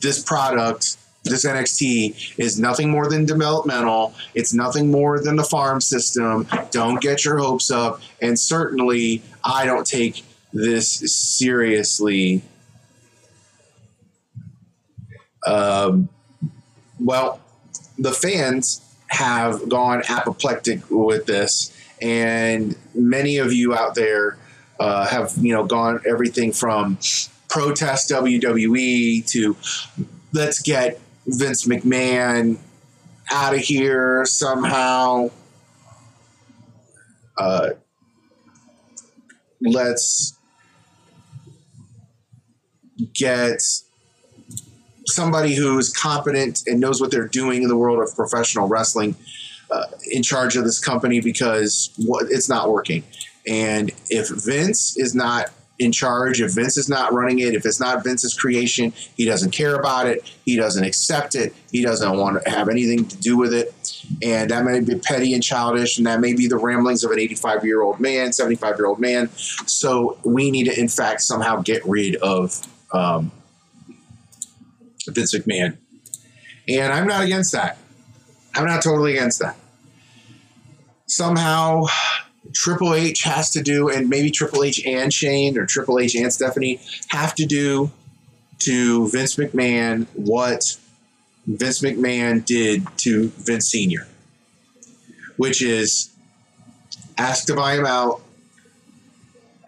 [0.00, 4.14] this product this NXT is nothing more than developmental.
[4.34, 6.46] It's nothing more than the farm system.
[6.70, 8.00] Don't get your hopes up.
[8.22, 10.98] And certainly, I don't take this
[11.38, 12.42] seriously.
[15.46, 16.08] Um,
[16.98, 17.40] well,
[17.98, 24.38] the fans have gone apoplectic with this, and many of you out there
[24.78, 26.98] uh, have, you know, gone everything from
[27.48, 29.56] protest WWE to
[30.32, 32.58] let's get Vince McMahon
[33.30, 35.30] out of here somehow.
[37.36, 37.70] Uh,
[39.60, 40.34] let's
[43.14, 43.62] get
[45.06, 49.16] somebody who's competent and knows what they're doing in the world of professional wrestling
[49.70, 53.02] uh, in charge of this company because it's not working.
[53.46, 56.40] And if Vince is not in charge.
[56.40, 60.06] If Vince is not running it, if it's not Vince's creation, he doesn't care about
[60.06, 60.30] it.
[60.44, 61.54] He doesn't accept it.
[61.72, 63.74] He doesn't want to have anything to do with it.
[64.22, 67.18] And that may be petty and childish, and that may be the ramblings of an
[67.18, 69.30] 85 year old man, 75 year old man.
[69.66, 73.32] So we need to, in fact, somehow get rid of um,
[75.06, 75.76] Vince McMahon.
[76.68, 77.78] And I'm not against that.
[78.54, 79.56] I'm not totally against that.
[81.06, 81.86] Somehow,
[82.52, 86.32] Triple H has to do, and maybe Triple H and Shane or Triple H and
[86.32, 87.90] Stephanie have to do
[88.60, 90.76] to Vince McMahon what
[91.46, 94.06] Vince McMahon did to Vince Sr.,
[95.36, 96.10] which is
[97.18, 98.22] ask to buy him out,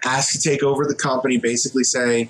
[0.04, 2.28] ask to take over the company, basically say,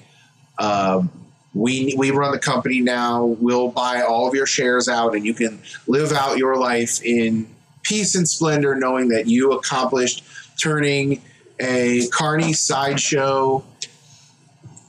[0.58, 1.10] um,
[1.54, 5.34] we, we run the company now, we'll buy all of your shares out, and you
[5.34, 7.46] can live out your life in
[7.82, 10.24] peace and splendor, knowing that you accomplished
[10.60, 11.20] turning
[11.60, 13.62] a carny sideshow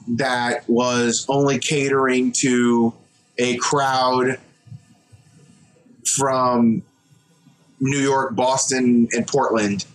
[0.07, 2.93] that was only catering to
[3.37, 4.37] a crowd
[6.05, 6.83] from
[7.79, 9.85] New York, Boston, and Portland,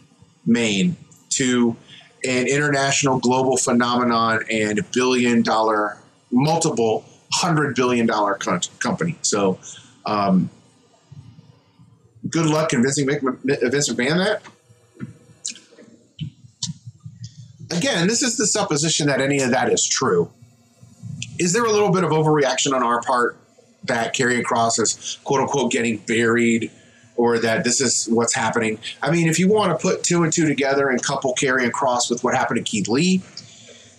[0.47, 0.97] Maine,
[1.31, 1.77] to
[2.25, 5.99] an international global phenomenon and billion dollar,
[6.31, 8.35] multiple hundred billion dollar
[8.81, 9.17] company.
[9.23, 9.59] So,
[10.07, 10.51] um,
[12.29, 14.43] good luck convincing Vince McMahon that.
[17.71, 20.31] again, this is the supposition that any of that is true.
[21.39, 23.37] Is there a little bit of overreaction on our part
[23.85, 26.71] that Karrion Kross is quote unquote getting buried
[27.19, 28.79] or that this is what's happening?
[29.03, 32.09] I mean, if you want to put two and two together and couple Karrion Kross
[32.09, 33.21] with what happened to Keith Lee,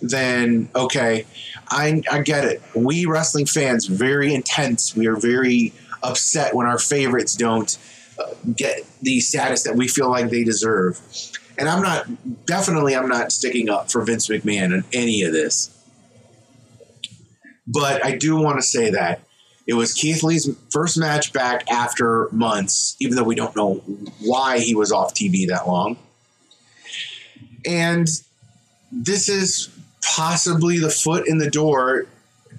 [0.01, 1.27] then okay,
[1.67, 2.61] I, I get it.
[2.73, 4.95] We wrestling fans, very intense.
[4.95, 7.77] We are very upset when our favorites don't
[8.17, 10.99] uh, get the status that we feel like they deserve.
[11.57, 12.07] And I'm not
[12.45, 15.75] definitely I'm not sticking up for Vince McMahon in any of this.
[17.67, 19.21] But I do want to say that
[19.69, 23.75] it was Keith Lee's first match back after months, even though we don't know
[24.19, 25.95] why he was off TV that long.
[27.67, 28.07] And
[28.91, 29.69] this is
[30.01, 32.07] possibly the foot in the door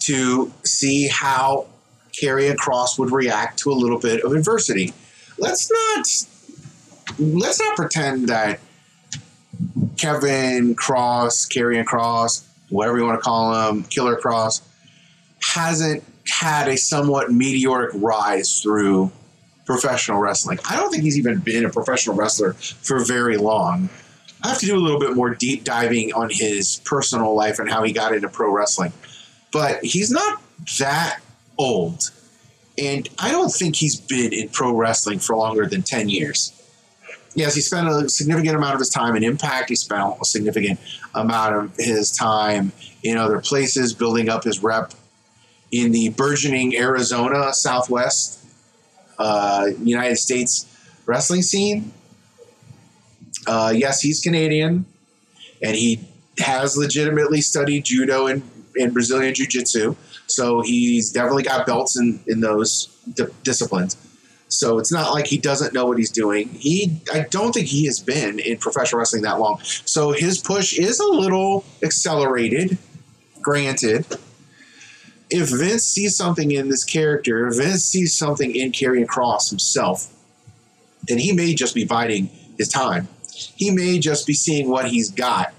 [0.02, 1.66] to see how
[2.12, 4.94] Karrion Kross would react to a little bit of adversity.
[5.36, 8.60] Let's not let's not pretend that
[9.96, 14.62] Kevin Kross, Karrion Kross, whatever you want to call him, Killer Kross,
[15.40, 19.10] hasn't had a somewhat meteoric rise through
[19.66, 20.58] professional wrestling.
[20.68, 23.88] I don't think he's even been a professional wrestler for very long.
[24.42, 27.70] I have to do a little bit more deep diving on his personal life and
[27.70, 28.92] how he got into pro wrestling.
[29.52, 30.40] But he's not
[30.78, 31.20] that
[31.58, 32.10] old.
[32.78, 36.52] And I don't think he's been in pro wrestling for longer than 10 years.
[37.34, 39.68] yes, he spent a significant amount of his time in Impact.
[39.68, 40.80] He spent a significant
[41.14, 44.94] amount of his time in other places, building up his rep
[45.72, 48.44] in the burgeoning Arizona Southwest
[49.18, 50.66] uh, United States
[51.06, 51.92] wrestling scene.
[53.46, 54.84] Uh, yes, he's Canadian,
[55.62, 56.00] and he
[56.38, 58.42] has legitimately studied judo and,
[58.76, 59.94] and Brazilian jiu jitsu.
[60.26, 63.96] So he's definitely got belts in, in those di- disciplines.
[64.48, 66.48] So it's not like he doesn't know what he's doing.
[66.48, 69.60] He, I don't think he has been in professional wrestling that long.
[69.62, 72.78] So his push is a little accelerated.
[73.40, 74.06] Granted,
[75.30, 80.12] if Vince sees something in this character, if Vince sees something in Karrion Kross himself,
[81.04, 82.28] then he may just be biding
[82.58, 83.08] his time.
[83.32, 85.54] He may just be seeing what he's got.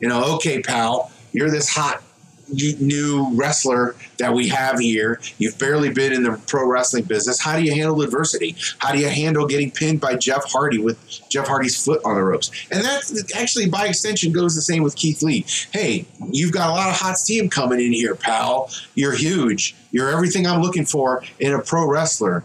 [0.00, 2.02] You know, okay, pal, you're this hot
[2.50, 5.20] new wrestler that we have here.
[5.38, 7.40] You've barely been in the pro wrestling business.
[7.40, 8.56] How do you handle adversity?
[8.78, 12.22] How do you handle getting pinned by Jeff Hardy with Jeff Hardy's foot on the
[12.22, 12.50] ropes?
[12.70, 15.44] And that actually, by extension, goes the same with Keith Lee.
[15.72, 18.70] Hey, you've got a lot of hot steam coming in here, pal.
[18.94, 19.74] You're huge.
[19.90, 22.44] You're everything I'm looking for in a pro wrestler.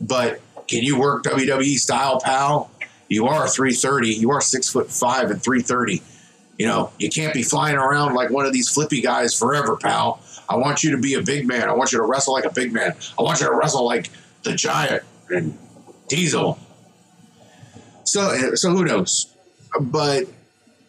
[0.00, 2.70] But can you work WWE style, pal?
[3.08, 4.08] You are 330.
[4.08, 6.02] You are six foot five and 330
[6.60, 10.20] you know, you can't be flying around like one of these flippy guys forever, pal.
[10.46, 11.70] I want you to be a big man.
[11.70, 12.94] I want you to wrestle like a big man.
[13.18, 14.10] I want you to wrestle like
[14.42, 15.56] the Giant and
[16.08, 16.58] Diesel.
[18.04, 19.34] So, so who knows?
[19.80, 20.24] But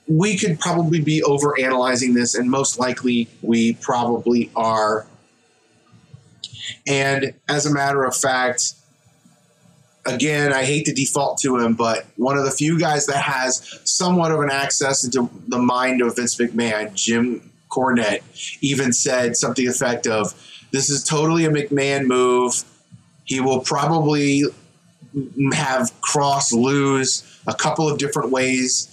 [0.09, 5.07] we could probably be over analyzing this, and most likely we probably are.
[6.85, 8.73] And as a matter of fact,
[10.05, 13.79] again, I hate to default to him, but one of the few guys that has
[13.83, 18.21] somewhat of an access into the mind of Vince McMahon, Jim Cornette,
[18.61, 20.33] even said something effect of,
[20.71, 22.63] "This is totally a McMahon move.
[23.23, 24.43] He will probably
[25.53, 28.87] have Kross lose a couple of different ways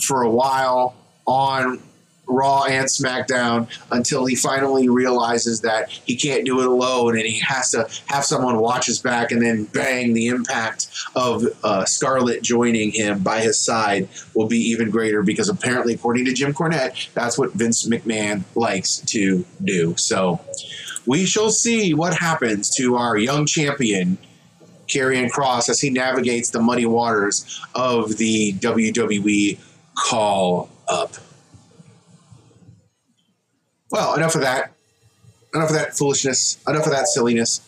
[0.00, 0.94] for a while
[1.26, 1.80] on
[2.26, 7.38] Raw and SmackDown until he finally realizes that he can't do it alone and he
[7.40, 12.42] has to have someone watch his back and then bang, the impact of uh, Scarlett
[12.42, 17.12] joining him by his side will be even greater because apparently, according to Jim Cornette,
[17.12, 19.96] that's what Vince McMahon likes to do.
[19.96, 20.40] So
[21.06, 24.18] we shall see what happens to our young champion.
[24.88, 29.58] Karrion Kross as he navigates the muddy waters of the WWE
[29.94, 31.14] call up.
[33.92, 34.72] Well, enough of that.
[35.54, 36.58] Enough of that foolishness.
[36.66, 37.60] Enough of that silliness.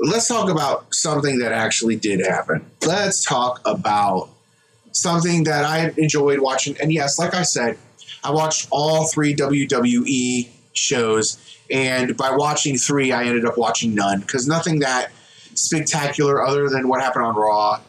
[0.00, 2.64] Let's talk about something that actually did happen.
[2.86, 4.30] Let's talk about
[4.92, 6.76] something that I enjoyed watching.
[6.80, 7.76] And yes, like I said,
[8.24, 11.36] I watched all three WWE shows.
[11.70, 15.10] And by watching three, I ended up watching none because nothing that
[15.54, 17.80] spectacular other than what happened on Raw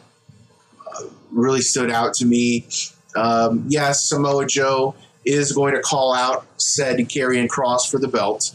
[0.85, 2.67] uh, really stood out to me.
[3.15, 4.95] Um, yes, Samoa Joe
[5.25, 8.53] is going to call out said Karrion Kross for the belt.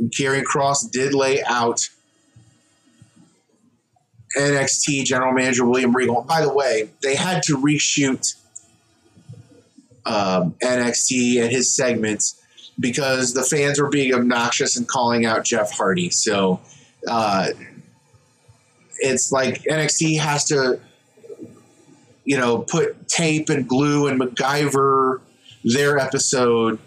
[0.00, 1.88] Karrion Kross did lay out
[4.36, 6.22] NXT General Manager William Regal.
[6.22, 8.34] By the way, they had to reshoot
[10.04, 12.40] um, NXT and his segments
[12.78, 16.10] because the fans were being obnoxious and calling out Jeff Hardy.
[16.10, 16.60] So
[17.08, 17.48] uh,
[18.98, 20.80] it's like NXT has to
[22.26, 25.20] you know, put tape and glue and MacGyver
[25.64, 26.78] their episode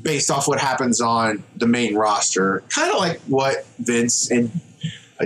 [0.00, 2.62] based off what happens on the main roster.
[2.68, 4.50] Kind of like what Vince and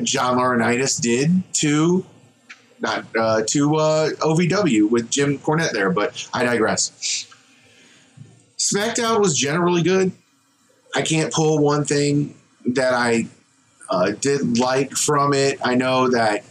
[0.02, 2.04] John Laurinaitis did to
[2.80, 7.26] not uh, to uh, OVW with Jim Cornette there, but I digress.
[8.58, 10.12] SmackDown was generally good.
[10.94, 12.34] I can't pull one thing
[12.66, 13.26] that I
[13.90, 15.58] uh, did like from it.
[15.62, 16.44] I know that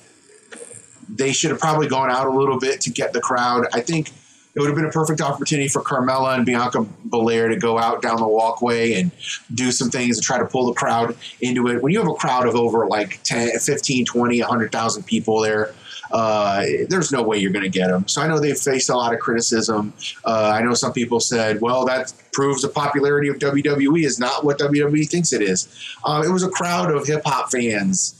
[1.10, 3.66] they should have probably gone out a little bit to get the crowd.
[3.74, 4.12] I think
[4.56, 8.02] it would have been a perfect opportunity for Carmella and Bianca Belair to go out
[8.02, 9.12] down the walkway and
[9.54, 11.82] do some things and try to pull the crowd into it.
[11.82, 15.74] When you have a crowd of over like 10, 15, 20, 100,000 people there,
[16.12, 18.08] uh, there's no way you're going to get them.
[18.08, 19.94] So I know they've faced a lot of criticism.
[20.26, 24.44] Uh, I know some people said, well, that proves the popularity of WWE is not
[24.44, 25.68] what WWE thinks it is.
[26.04, 28.16] Uh, it was a crowd of hip hop fans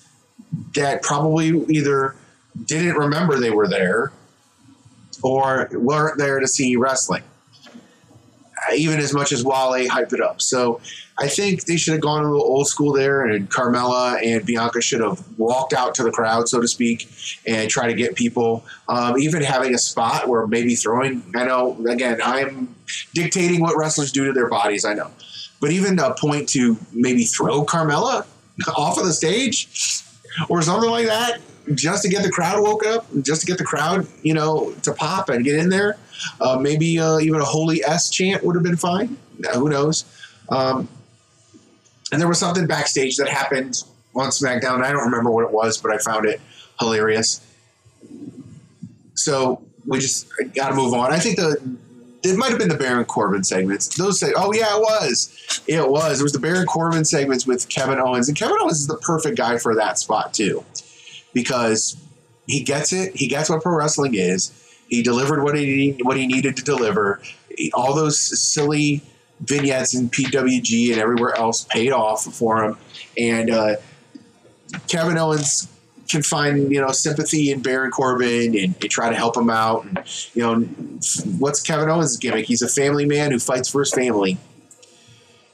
[0.76, 2.16] that probably either–
[2.66, 4.12] didn't remember they were there
[5.22, 7.24] or weren't there to see wrestling.
[8.76, 10.42] Even as much as Wale hyped it up.
[10.42, 10.82] So
[11.18, 14.82] I think they should have gone a little old school there, and Carmella and Bianca
[14.82, 17.10] should have walked out to the crowd, so to speak,
[17.46, 18.66] and try to get people.
[18.88, 21.24] Um, even having a spot where maybe throwing.
[21.36, 22.76] I know, again, I'm
[23.14, 24.86] dictating what wrestlers do to their bodies.
[24.86, 25.12] I know,
[25.60, 28.26] but even a point to maybe throw Carmella
[28.78, 30.04] off of the stage
[30.48, 31.42] or something like that
[31.76, 34.94] just to get the crowd woke up, just to get the crowd, you know, to
[34.94, 35.98] pop and get in there.
[36.42, 39.18] Uh, maybe uh, even a holy S chant would have been fine.
[39.54, 40.06] who knows?
[40.50, 40.88] Um,
[42.12, 43.84] and there was something backstage that happened
[44.16, 44.84] on SmackDown.
[44.84, 46.42] I don't remember what it was, but I found it
[46.80, 47.46] hilarious.
[49.14, 51.12] So we just got to move on.
[51.12, 51.78] I think the
[52.24, 53.96] it might have been the Baron Corbin segments.
[53.96, 56.20] Those say, oh yeah, it was, it was.
[56.20, 59.38] It was the Baron Corbin segments with Kevin Owens, and Kevin Owens is the perfect
[59.38, 60.66] guy for that spot too,
[61.34, 61.98] because
[62.48, 63.16] he gets it.
[63.16, 64.52] He gets what pro wrestling is.
[64.88, 67.22] He delivered what he what he needed to deliver.
[67.74, 69.02] All those silly
[69.42, 72.78] vignettes in PWG and everywhere else paid off for him,
[73.18, 73.76] and uh,
[74.88, 75.68] Kevin Owens
[76.10, 79.86] can find you know sympathy in Baron Corbin and, and, try to help him out.
[79.86, 80.04] And
[80.34, 80.62] you know,
[81.38, 82.46] what's Kevin Owens' gimmick?
[82.46, 84.38] He's a family man who fights for his family.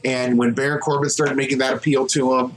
[0.05, 2.53] And when Baron Corbin started making that appeal to him,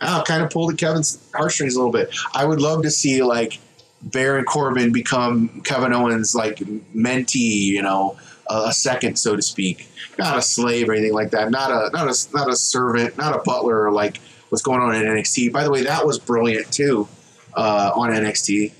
[0.00, 2.14] oh, kind of pulled at Kevin's heartstrings a little bit.
[2.34, 3.58] I would love to see like
[4.02, 9.88] Baron Corbin become Kevin Owens' like mentee, you know, a second, so to speak.
[10.18, 11.50] Not a slave or anything like that.
[11.50, 13.16] Not a not a not a servant.
[13.16, 13.90] Not a butler.
[13.90, 15.52] Like what's going on in NXT.
[15.52, 17.08] By the way, that was brilliant too
[17.54, 18.72] uh, on NXT.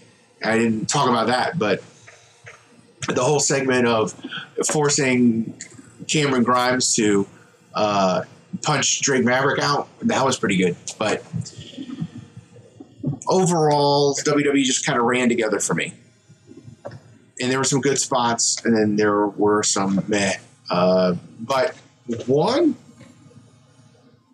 [0.44, 1.82] I didn't talk about that, but
[3.08, 4.14] the whole segment of
[4.70, 5.54] forcing
[6.06, 7.26] Cameron Grimes to
[7.74, 8.22] uh,
[8.62, 10.76] punch Drake Maverick out, that was pretty good.
[10.98, 11.24] But
[13.28, 15.94] overall, WWE just kind of ran together for me.
[17.40, 20.34] And there were some good spots, and then there were some meh.
[20.70, 21.74] Uh, but
[22.26, 22.76] one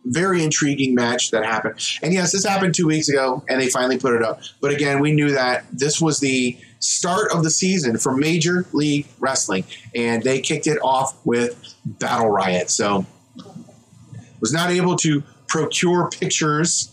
[0.07, 1.75] very intriguing match that happened.
[2.03, 4.41] And yes, this happened two weeks ago, and they finally put it up.
[4.61, 9.07] But again, we knew that this was the start of the season for Major League
[9.19, 9.65] Wrestling,
[9.95, 12.71] and they kicked it off with Battle Riot.
[12.71, 13.05] So,
[14.41, 16.93] was not able to procure pictures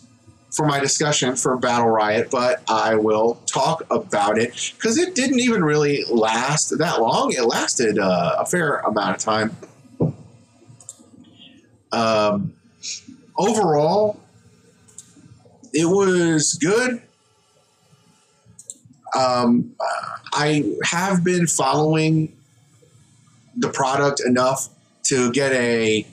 [0.52, 5.39] for my discussion for Battle Riot, but I will talk about it because it didn't
[5.39, 7.34] even really last that long.
[7.34, 9.58] It lasted uh, a fair amount of time.
[11.91, 12.54] Um,
[13.38, 14.20] overall,
[15.74, 17.02] it was good.
[19.16, 19.76] Um,
[20.34, 22.36] I have been following
[23.56, 24.70] the product enough
[25.04, 26.06] to get a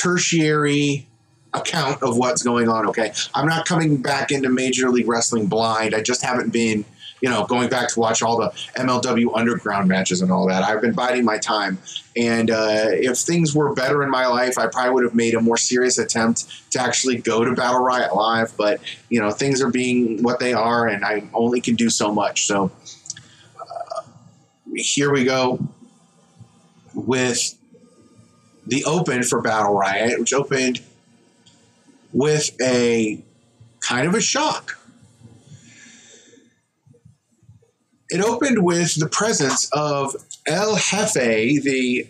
[0.00, 1.06] tertiary
[1.52, 2.86] account of what's going on.
[2.88, 5.94] Okay, I'm not coming back into Major League Wrestling blind.
[5.94, 6.84] I just haven't been
[7.20, 10.62] you know, going back to watch all the MLW Underground matches and all that.
[10.62, 11.78] I've been biding my time.
[12.16, 15.40] And uh, if things were better in my life, I probably would have made a
[15.40, 18.56] more serious attempt to actually go to Battle Riot Live.
[18.56, 18.80] But,
[19.10, 22.46] you know, things are being what they are, and I only can do so much.
[22.46, 22.70] So
[23.60, 24.02] uh,
[24.74, 25.58] here we go
[26.94, 27.54] with
[28.66, 30.80] the open for Battle Riot, which opened
[32.12, 33.22] with a
[33.80, 34.78] kind of a shock.
[38.08, 42.08] It opened with the presence of El Jefe, the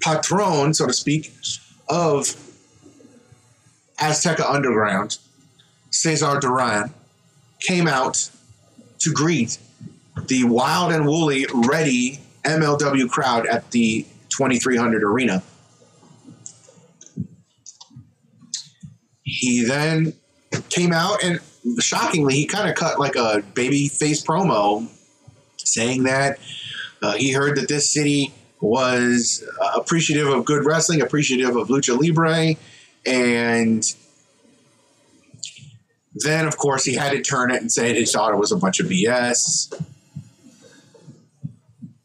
[0.00, 1.32] patron, so to speak,
[1.88, 2.36] of
[3.98, 5.18] Azteca Underground,
[5.90, 6.94] Cesar Duran,
[7.60, 8.30] came out
[9.00, 9.58] to greet
[10.28, 14.06] the wild and woolly ready MLW crowd at the
[14.42, 15.42] 2300 arena.
[19.22, 20.14] He then
[20.68, 21.40] came out and
[21.78, 24.88] shockingly, he kind of cut like a baby face promo
[25.58, 26.38] saying that
[27.02, 31.96] uh, he heard that this city was uh, appreciative of good wrestling, appreciative of lucha
[31.96, 32.56] libre,
[33.06, 33.94] and
[36.14, 38.56] then of course he had to turn it and say he thought it was a
[38.56, 39.72] bunch of BS.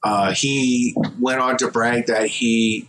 [0.07, 2.87] Uh, he went on to brag that he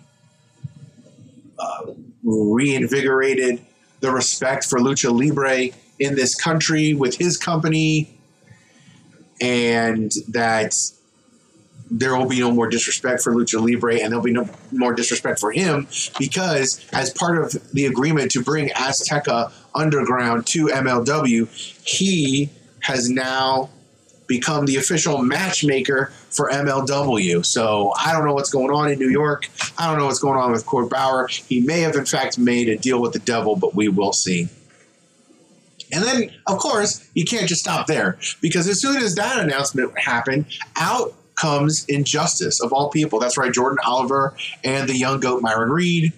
[1.59, 1.93] uh,
[2.23, 3.61] reinvigorated
[3.99, 8.09] the respect for lucha libre in this country with his company,
[9.41, 10.75] and that
[11.91, 15.41] there will be no more disrespect for Lucha Libre and there'll be no more disrespect
[15.41, 15.89] for him
[16.19, 21.49] because, as part of the agreement to bring Azteca Underground to MLW,
[21.87, 22.51] he
[22.81, 23.71] has now
[24.29, 27.45] become the official matchmaker for MLW.
[27.45, 29.49] So I don't know what's going on in New York.
[29.77, 31.27] I don't know what's going on with Court Bauer.
[31.27, 34.49] He may have, in fact, made a deal with the devil, but we will see.
[35.91, 39.99] And then, of course, you can't just stop there because as soon as that announcement
[39.99, 40.45] happened,
[40.77, 43.19] out comes Injustice of all people.
[43.19, 46.13] That's right, Jordan Oliver and the young goat Myron Reed,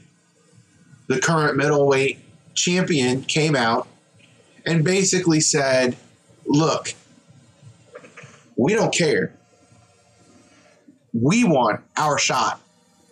[1.06, 2.18] the current middleweight
[2.54, 3.86] champion, came out
[4.66, 5.96] and basically said,
[6.46, 6.94] Look,
[8.60, 9.32] we don't care.
[11.12, 12.60] We want our shot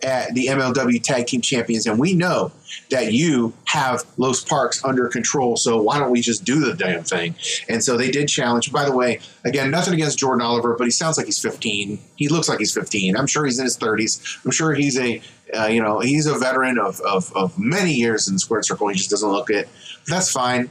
[0.01, 2.51] at the MLW Tag Team Champions, and we know
[2.91, 5.57] that you have Los Parks under control.
[5.57, 7.35] So why don't we just do the damn thing?
[7.67, 8.71] And so they did challenge.
[8.71, 11.99] By the way, again, nothing against Jordan Oliver, but he sounds like he's 15.
[12.15, 13.17] He looks like he's 15.
[13.17, 14.45] I'm sure he's in his 30s.
[14.45, 15.21] I'm sure he's a,
[15.57, 18.87] uh, you know, he's a veteran of, of, of many years in squared circle.
[18.87, 19.67] He just doesn't look it.
[20.07, 20.69] That's fine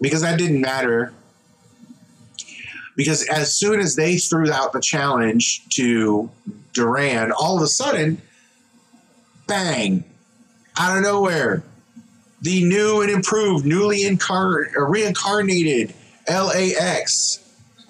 [0.00, 1.12] because that didn't matter.
[2.98, 6.28] Because as soon as they threw out the challenge to
[6.72, 8.20] Duran, all of a sudden,
[9.46, 10.02] bang,
[10.76, 11.62] out of nowhere,
[12.42, 15.94] the new and improved, newly incar- uh, reincarnated
[16.28, 17.38] LAX,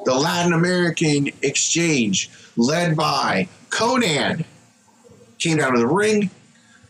[0.04, 2.28] the Latin American Exchange,
[2.58, 4.44] led by Konnan,
[5.38, 6.28] came down to the ring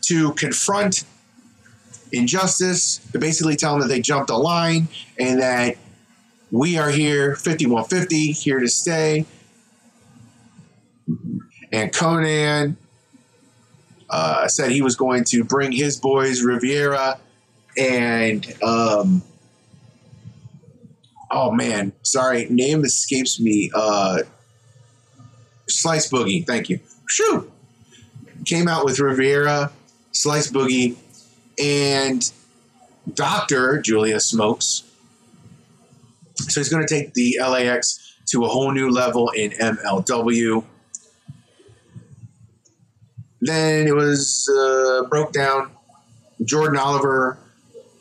[0.01, 1.05] to confront
[2.11, 5.77] Injustice, to basically tell them that they jumped a line and that
[6.51, 9.25] we are here, 5150, here to stay.
[11.71, 12.75] And Konnan
[14.09, 17.19] uh, said he was going to bring his boys Rivera
[17.77, 19.21] and um,
[21.31, 23.71] oh man, sorry, name escapes me.
[23.73, 24.19] Uh,
[25.67, 26.79] Slice Boogie, thank you.
[27.07, 27.51] Shoo!
[28.45, 29.71] Came out with Rivera,
[30.11, 30.95] Slice Boogie,
[31.61, 32.31] and
[33.13, 34.88] Doctor Julius Smokes.
[36.47, 40.63] So he's going to take the LAX to a whole new level in MLW.
[43.41, 45.71] Then it was uh, broke down.
[46.43, 47.37] Jordan Oliver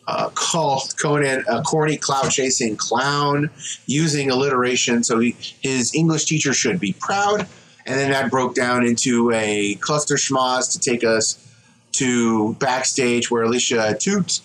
[0.07, 3.51] uh, called Konnan a corny cloud chasing clown
[3.87, 5.03] using alliteration.
[5.03, 7.47] So he, his English teacher should be proud.
[7.87, 11.45] And then that broke down into a cluster schmoz to take us
[11.93, 14.41] to backstage where Alicia Atout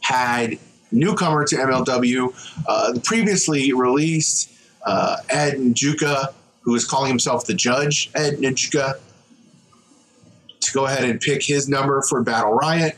[0.00, 0.58] had
[0.94, 2.32] newcomer to MLW,
[2.66, 4.50] uh, previously released
[4.86, 6.32] uh, EJ Nduka,
[6.62, 8.98] who is calling himself the judge, EJ Nduka,
[10.60, 12.96] to go ahead and pick his number for Battle Riot.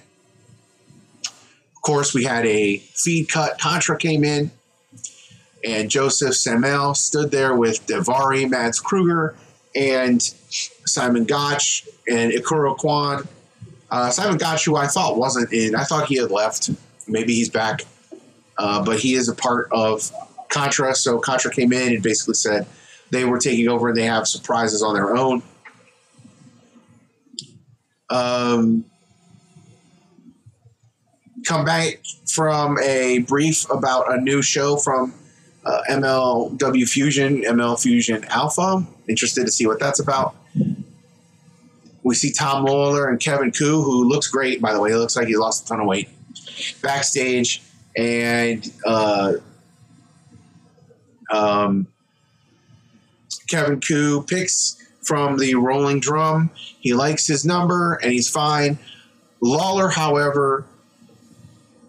[1.24, 3.58] Of course, we had a feed cut.
[3.58, 4.50] Contra came in,
[5.64, 9.36] and Josef Samael stood there with Daivari, Mads Kruger,
[9.74, 10.20] and
[10.86, 13.26] Simon Gotch and Ikuro Kwon.
[13.90, 16.70] Uh, Simon Gotch, who I thought wasn't in, I thought he had left.
[17.08, 17.82] Maybe he's back,
[18.58, 20.10] uh, but he is a part of
[20.48, 20.94] Contra.
[20.94, 22.66] So Contra came in and basically said
[23.10, 25.42] they were taking over and they have surprises on their own.
[28.08, 28.84] Um,
[31.44, 32.00] come back
[32.32, 35.14] from a brief about a new show from
[35.64, 38.86] uh, MLW Fusion, ML Fusion Alpha.
[39.08, 40.34] Interested to see what that's about.
[42.02, 44.90] We see Tom Lawlor and Kevin Ku, who looks great, by the way.
[44.90, 46.08] He looks like he lost a ton of weight
[46.82, 47.62] backstage.
[47.96, 49.34] And uh,
[51.32, 51.86] um,
[53.48, 56.50] Kevin Ku picks from the rolling drum.
[56.80, 58.78] He likes his number and he's fine.
[59.40, 60.66] Lawlor, however,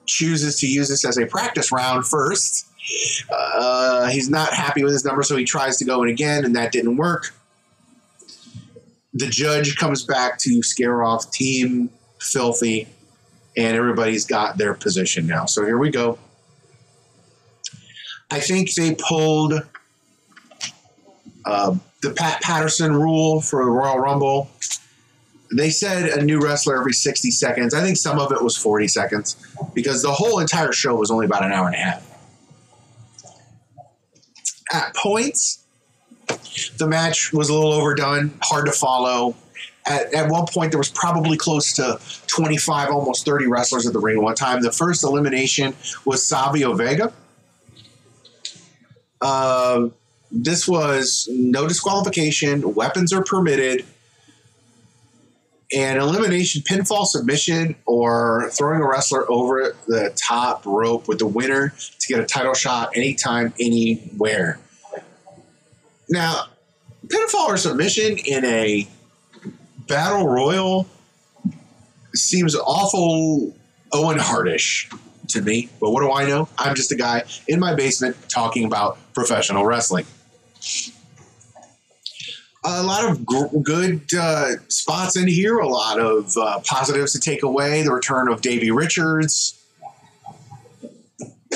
[0.05, 2.67] chooses to use this as a practice round first.
[3.29, 6.55] Uh, he's not happy with his number, so he tries to go in again, and
[6.55, 7.33] that didn't work.
[9.13, 11.89] The judge comes back to scare off Team
[12.19, 12.87] Filthy,
[13.57, 15.45] and everybody's got their position now.
[15.45, 16.19] So here we go.
[18.29, 19.53] I think they pulled
[21.45, 24.49] uh, the Pat Patterson rule for the Royal Rumble.
[25.55, 27.73] They said a new wrestler every 60 seconds.
[27.73, 29.37] I think some of it was 40 seconds
[29.73, 32.03] because the whole entire show was only about an hour and a half.
[34.73, 35.63] At points,
[36.77, 39.35] the match was a little overdone, hard to follow.
[39.87, 43.99] At, at one point, there was probably close to 25, almost 30 wrestlers at the
[43.99, 44.61] ring one time.
[44.61, 45.75] The first elimination
[46.05, 47.13] was Savio Vega.
[49.21, 49.93] Um,
[50.29, 53.85] this was no disqualification, weapons are permitted,
[55.73, 61.73] and elimination, pinfall submission, or throwing a wrestler over the top rope with the winner
[61.99, 64.59] to get a title shot anytime, anywhere.
[66.09, 66.45] Now,
[67.07, 68.87] pinfall or submission in a
[69.87, 70.87] battle royal
[72.13, 73.55] seems awful
[73.93, 74.89] Owen Hartish
[75.29, 76.47] to me, but what do I know?
[76.57, 80.05] I'm just a guy in my basement talking about professional wrestling.
[82.63, 87.19] A lot of g- good uh, spots in here, a lot of uh, positives to
[87.19, 87.83] take away.
[87.83, 89.53] The return of Davey Richards.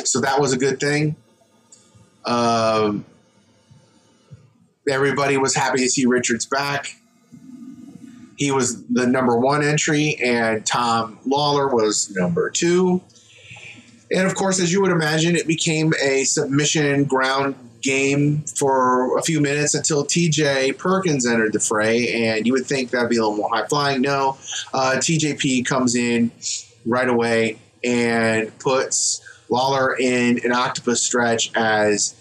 [0.03, 1.15] So that was a good thing.
[2.25, 3.05] Um,
[4.89, 6.95] everybody was happy to see Richards back.
[8.41, 12.99] He was the number one entry, and Tom Lawlor was number two.
[14.11, 19.21] And of course, as you would imagine, it became a submission ground game for a
[19.21, 23.21] few minutes until TJ Perkins entered the fray, and you would think that'd be a
[23.21, 24.01] little more high flying.
[24.01, 24.39] No,
[24.73, 26.31] uh, TJP comes in
[26.87, 29.21] right away and puts
[29.51, 32.15] Lawlor in an octopus stretch as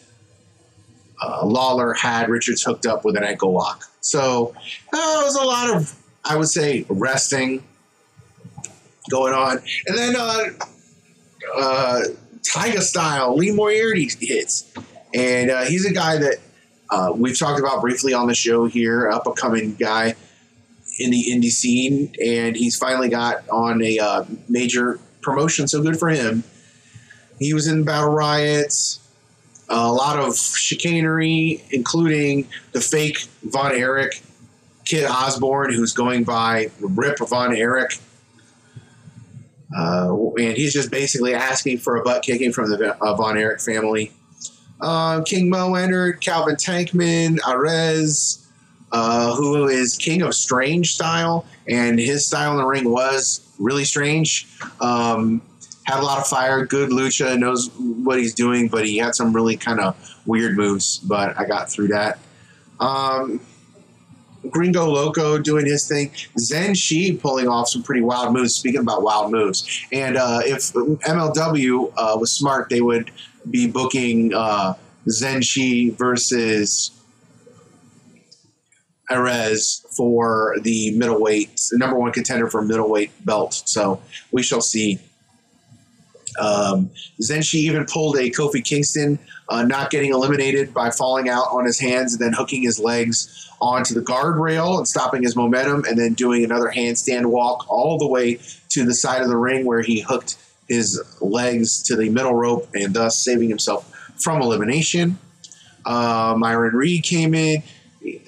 [1.22, 3.86] uh, Lawlor had Richards hooked up with an ankle lock.
[4.02, 4.54] So
[4.92, 5.94] uh, it was a lot of,
[6.24, 7.62] I would say, resting
[9.10, 9.58] going on.
[9.86, 10.44] And then uh,
[11.56, 12.00] uh,
[12.42, 14.72] Taiga style, Lee Moriarty hits.
[15.14, 16.36] And uh, he's a guy that
[16.90, 20.14] uh, we've talked about briefly on the show here, up and coming guy
[20.98, 22.14] in the indie scene.
[22.24, 26.44] And he's finally got on a uh, major promotion, so good for him.
[27.38, 29.00] He was in Battle Riots,
[29.68, 34.22] a lot of chicanery, including the fake Von Erich
[34.90, 38.00] Kit Osborne, who's going by Rip Von Erich.
[39.78, 43.60] Uh, and he's just basically asking for a butt kicking from the uh, Von Erich
[43.60, 44.10] family.
[44.80, 48.44] Uh, King Mo entered, Calvin Tankman, Arez,
[48.90, 53.84] uh, who is King of Strange style, and his style in the ring was really
[53.84, 54.48] strange.
[54.80, 55.40] Um,
[55.84, 59.32] had a lot of fire, good lucha, knows what he's doing, but he had some
[59.32, 60.98] really kind of weird moves.
[60.98, 62.18] But I got through that.
[62.80, 63.40] Um,
[64.48, 66.10] Gringo Loco doing his thing.
[66.38, 68.54] Zenshi pulling off some pretty wild moves.
[68.54, 73.10] Speaking about wild moves, and uh, if MLW uh, was smart, they would
[73.50, 74.74] be booking uh,
[75.08, 76.90] Zenshi versus
[79.10, 83.62] Arez for the middleweight, number one contender for middleweight belt.
[83.66, 84.00] So
[84.32, 85.00] we shall see.
[86.38, 89.18] Um, Zenshi even pulled a Kofi Kingston,
[89.48, 93.49] uh, not getting eliminated by falling out on his hands and then hooking his legs
[93.60, 98.08] onto the guardrail and stopping his momentum, and then doing another handstand walk all the
[98.08, 98.38] way
[98.70, 100.36] to the side of the ring where he hooked
[100.68, 105.18] his legs to the middle rope and thus saving himself from elimination.
[105.84, 107.62] Uh, Myron Reed came in.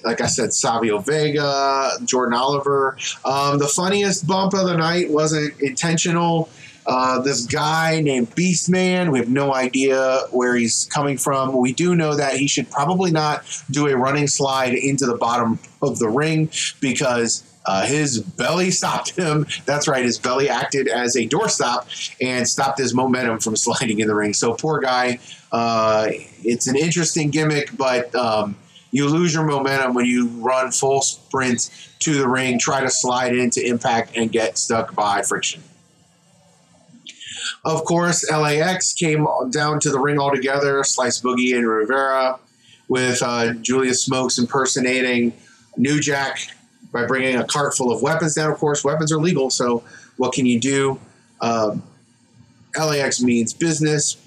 [0.03, 2.97] Like I said, Savio Vega, Jordan Oliver.
[3.25, 6.49] Um, the funniest bump of the night wasn't intentional.
[6.85, 11.55] Uh, this guy named Beastman, we have no idea where he's coming from.
[11.55, 15.59] We do know that he should probably not do a running slide into the bottom
[15.81, 16.49] of the ring
[16.81, 19.45] because uh, his belly stopped him.
[19.65, 24.07] That's right, his belly acted as a doorstop and stopped his momentum from sliding in
[24.07, 24.33] the ring.
[24.33, 25.19] So, poor guy.
[25.51, 26.09] Uh,
[26.43, 28.55] it's an interesting gimmick, but um,
[28.91, 31.69] you lose your momentum when you run full sprint
[31.99, 35.61] to the ring, try to slide into impact, and get stuck by friction.
[37.65, 42.37] Of course, LAX came down to the ring altogether, Slice Boogie and Rivera,
[42.89, 45.33] with uh, Julius Smokes impersonating
[45.77, 46.39] New Jack
[46.91, 48.51] by bringing a cart full of weapons down.
[48.51, 49.83] Of course, weapons are legal, so
[50.17, 50.99] what can you do?
[51.41, 51.81] Um,
[52.77, 54.17] LAX means business.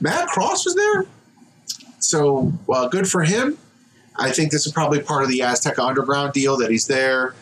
[0.00, 1.06] Matt Cross was there,
[1.98, 3.58] so uh, good for him.
[4.16, 7.34] I think this is probably part of the Azteca Underground deal that he's there.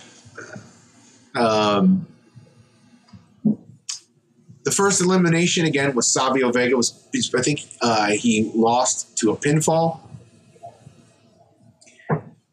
[1.35, 2.07] Um,
[4.69, 6.77] the first elimination again was Savio Vega.
[6.77, 6.93] Was
[7.35, 10.01] I think uh, he lost to a pinfall,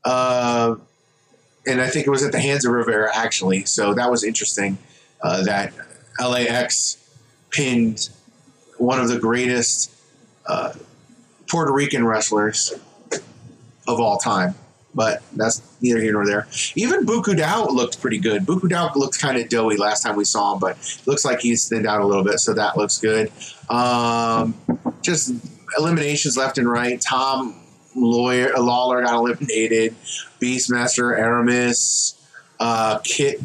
[0.06, 0.76] uh,
[1.68, 3.66] and I think it was at the hands of Rivera actually.
[3.66, 4.78] So that was interesting
[5.22, 5.74] uh, that
[6.18, 6.98] LAX
[7.50, 8.10] pinned
[8.78, 9.92] one of the greatest
[10.48, 10.72] uh,
[11.50, 12.74] Puerto Rican wrestlers
[13.88, 14.56] of all time
[14.96, 16.48] but that's neither here nor there.
[16.76, 18.46] Even Buku Dao looked pretty good.
[18.46, 21.68] Buku Dao looked kind of doughy last time we saw him, but looks like he's
[21.68, 23.32] thinned out a little bit, so that looks good.
[23.70, 24.56] Um,
[25.02, 25.34] just
[25.78, 27.00] eliminations left and right.
[27.00, 27.56] Tom
[27.96, 29.96] Lawyer, Lawlor got eliminated.
[30.42, 32.16] Beastmaster, Aramis,
[32.60, 33.42] uh, Kit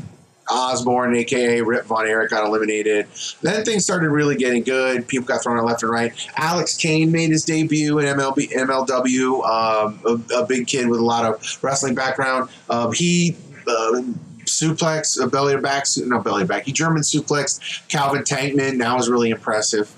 [0.51, 3.07] Osborne, aka Rip Von Erich, got eliminated.
[3.43, 5.07] Then things started really getting good.
[5.09, 6.13] People got thrown out left and right.
[6.37, 11.05] Alex Kane made his debut in MLB, MLW, um, a, a, big kid with a
[11.05, 12.51] lot of wrestling background.
[12.69, 13.37] Um, he
[13.67, 14.03] uh,
[14.45, 16.65] suplex, a belly to back, no belly to back.
[16.65, 18.77] He German suplex Calvin Tankman.
[18.77, 19.95] Now is really impressive.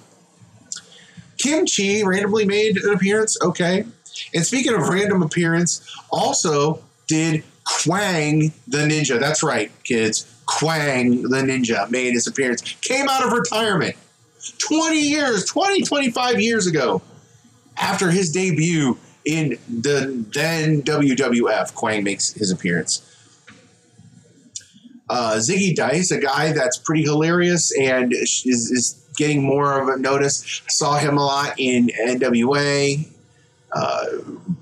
[1.39, 3.37] Kim Chee randomly made an appearance.
[3.43, 3.85] Okay.
[4.35, 9.19] And speaking of random appearance, also did Kwang the Ninja.
[9.19, 10.32] That's right, kids.
[10.59, 13.97] Kwang the Ninja made his appearance, came out of retirement
[14.59, 17.03] 20 years, 20, 25 years ago
[17.77, 21.75] after his debut in the then WWF.
[21.75, 23.09] Kwang makes his appearance.
[25.09, 29.99] Uh, Zicky Dice, a guy that's pretty hilarious and is, is getting more of a
[29.99, 30.63] notice.
[30.69, 33.07] saw him a lot in NWA.
[33.73, 34.05] Uh,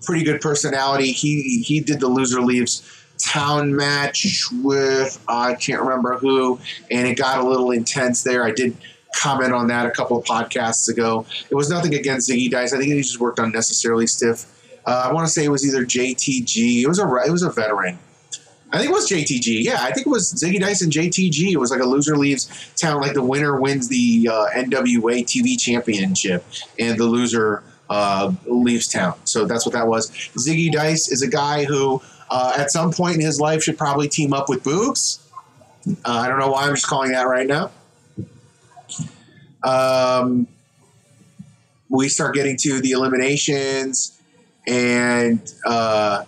[0.03, 1.12] pretty good personality.
[1.12, 6.58] He he did the loser leaves town match with I can't remember who,
[6.90, 8.44] and it got a little intense there.
[8.44, 8.76] I did
[9.14, 11.26] comment on that a couple of podcasts ago.
[11.50, 12.72] It was nothing against Zicky Dice.
[12.72, 14.46] I think he just worked unnecessarily stiff.
[14.86, 16.82] Uh, I want to say it was either JTG.
[16.82, 17.98] It was a it was a veteran.
[18.72, 19.64] I think it was JTG.
[19.64, 21.52] Yeah, I think it was Zicky Dice and JTG.
[21.52, 25.58] It was like a loser leaves town, like the winner wins the uh, NWA TV
[25.58, 26.44] championship,
[26.78, 29.14] and the loser uh, leaves town.
[29.24, 30.10] So that's what that was.
[30.38, 32.00] Zicky Dice is a guy who,
[32.30, 35.20] uh, at some point in his life, should probably team up with Boogs.
[35.86, 37.70] Uh, I don't know why I'm just calling that right now.
[39.62, 40.46] Um,
[41.88, 44.20] we start getting to the eliminations,
[44.66, 46.24] and uh,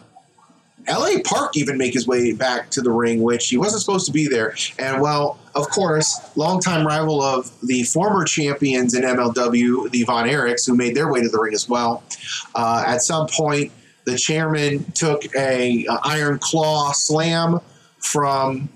[0.89, 4.13] LA Park even make his way back to the ring, which he wasn't supposed to
[4.13, 4.57] be there.
[4.79, 10.67] And well, of course, longtime rival of the former champions in MLW, the Von Erichs,
[10.67, 12.03] who made their way to the ring as well.
[12.55, 13.71] Uh, at some point,
[14.05, 17.61] the chairman took a, a iron claw slam
[17.99, 18.69] from,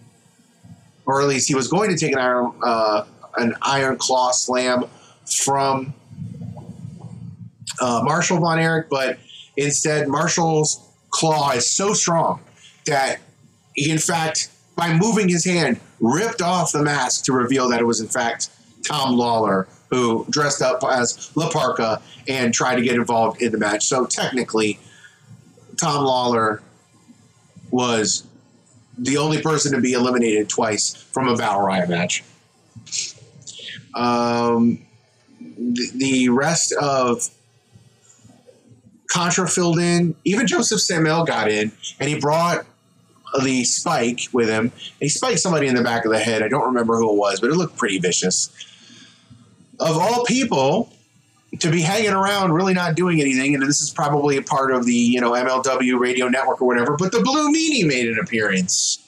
[1.05, 3.05] or at least he was going to take an iron uh,
[3.37, 4.85] an iron claw slam
[5.27, 5.93] from
[7.81, 9.19] uh, Marshall Von Erich, but
[9.57, 12.41] instead Marshall's claw is so strong
[12.87, 13.19] that
[13.75, 17.85] he, in fact, by moving his hand, ripped off the mask to reveal that it
[17.85, 18.51] was, in fact,
[18.87, 23.59] Tom Lawlor who dressed up as La Parka and tried to get involved in the
[23.59, 23.85] match.
[23.85, 24.79] So technically,
[25.77, 26.63] Tom Lawlor
[27.71, 28.25] was
[28.99, 32.25] the only person to be eliminated twice from a Battle Riot match.
[33.95, 34.85] Um,
[35.41, 37.29] the, the rest of
[39.09, 40.15] Contra filled in.
[40.25, 42.67] Even Josef Samael got in, and he brought
[43.43, 44.73] the spike with him.
[45.01, 46.43] he spiked somebody in the back of the head.
[46.43, 48.51] I don't remember who it was, but it looked pretty vicious.
[49.79, 50.91] Of all people,
[51.61, 54.87] to be hanging around, really not doing anything, and this is probably a part of
[54.87, 56.97] the you know MLW radio network or whatever.
[56.97, 59.03] But the Blue Meanie made an appearance.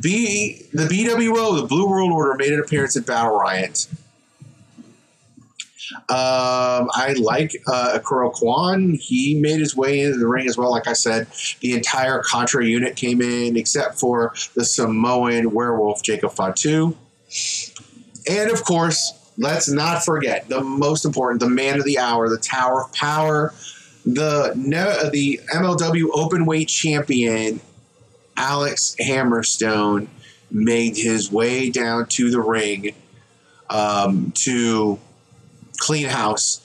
[0.00, 3.86] B the BWO, the Blue World Order, made an appearance at Battle Riot.
[6.10, 8.98] Um, I like uh, Ikuro Kwon.
[9.00, 10.70] He made his way into the ring as well.
[10.70, 11.28] Like I said,
[11.60, 16.96] the entire Contra unit came in except for the Samoan werewolf Jacob Fatu.
[18.30, 22.36] And of course, let's not forget the most important, the man of the hour, the
[22.36, 23.54] Tower of Power,
[24.04, 24.52] the
[25.12, 27.60] the MLW Openweight champion
[28.36, 30.08] Alex Hammerstone
[30.50, 32.94] made his way down to the ring
[33.68, 34.98] um, to
[35.76, 36.64] clean house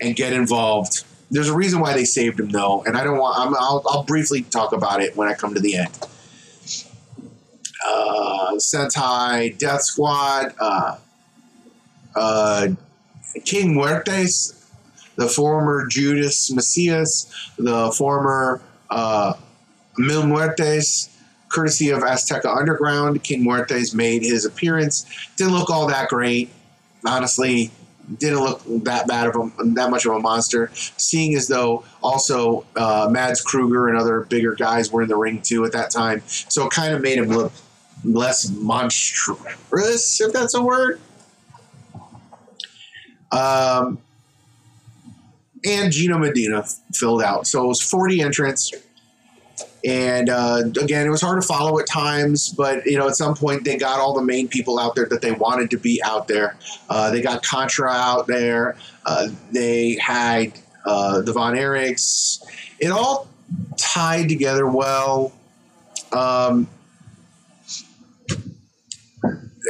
[0.00, 1.04] and get involved.
[1.30, 3.38] There's a reason why they saved him, though, and I don't want.
[3.38, 5.98] i will I'll briefly talk about it when I come to the end.
[7.86, 10.96] Uh, Sentai Death Squad, uh,
[12.14, 12.68] uh,
[13.44, 14.56] King Muertes,
[15.16, 19.34] the former Judas Mesias, the former uh,
[19.98, 21.08] Mil Muertes,
[21.48, 23.22] courtesy of Azteca Underground.
[23.22, 25.06] King Muertes made his appearance.
[25.36, 26.50] Didn't look all that great,
[27.06, 27.70] honestly
[28.18, 30.70] didn't look that bad of a that much of a monster.
[30.74, 35.40] Seeing as though also uh, Mads Kruger and other bigger guys were in the ring
[35.42, 37.52] too at that time, so it kind of made him look
[38.04, 41.00] less monstrous, if that's a word.
[43.32, 43.98] Um,
[45.64, 46.64] and Gino Medina
[46.94, 48.72] filled out, so it was forty entrants.
[49.84, 53.34] And uh, again, it was hard to follow at times, but you know, at some
[53.34, 56.28] point they got all the main people out there that they wanted to be out
[56.28, 56.56] there.
[56.88, 58.76] Uh, they got Contra out there.
[59.06, 60.52] Uh, they had
[60.84, 62.42] uh, the Von Erichs.
[62.78, 63.28] It all
[63.76, 65.32] tied together well.
[66.12, 66.68] Um,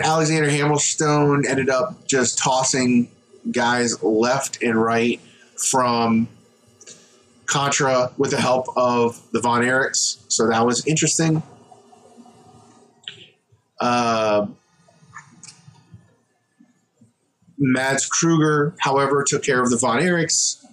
[0.03, 3.11] Alexander Hammerstone ended up just tossing
[3.51, 5.21] guys left and right
[5.57, 6.29] from
[7.47, 10.23] Contra with the help of the Von Erichs.
[10.29, 11.43] So that was interesting.
[13.81, 14.47] Uh,
[17.59, 20.65] Mads Kruger, however, took care of the Von Erichs,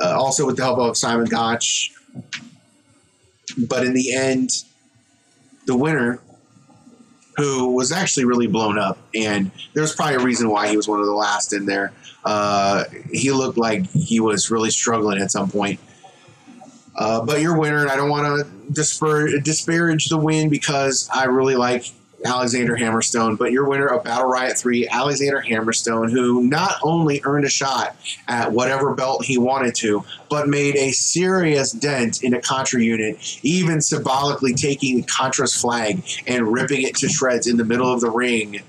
[0.00, 1.92] uh, also with the help of Simon Gotch.
[3.68, 4.50] But in the end,
[5.66, 6.20] the winner,
[7.36, 11.00] who was actually really blown up, and there's probably a reason why he was one
[11.00, 11.92] of the last in there.
[12.24, 15.78] Uh, he looked like he was really struggling at some point.
[16.96, 21.24] Uh, but your winner, and I don't want to disparage, disparage the win because I
[21.24, 21.92] really like
[22.26, 27.44] Alexander Hammerstone, but your winner of Battle Riot 3, Alexander Hammerstone, who not only earned
[27.44, 27.96] a shot
[28.28, 33.38] at whatever belt he wanted to, but made a serious dent in a Contra unit,
[33.42, 38.10] even symbolically taking Contra's flag and ripping it to shreds in the middle of the
[38.10, 38.60] ring.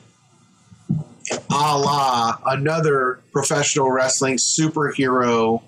[1.31, 5.61] A la another professional wrestling superhero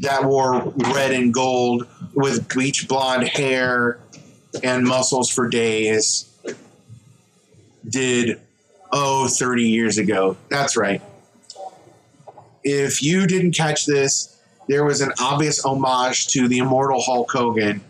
[0.00, 3.98] that wore red and gold with bleach blonde hair
[4.62, 6.33] and muscles for days
[7.88, 8.40] did
[8.96, 10.36] Oh, 30 years ago.
[10.50, 11.02] That's right.
[12.62, 17.80] If you didn't catch this, there was an obvious homage to the immortal Hulk Hogan,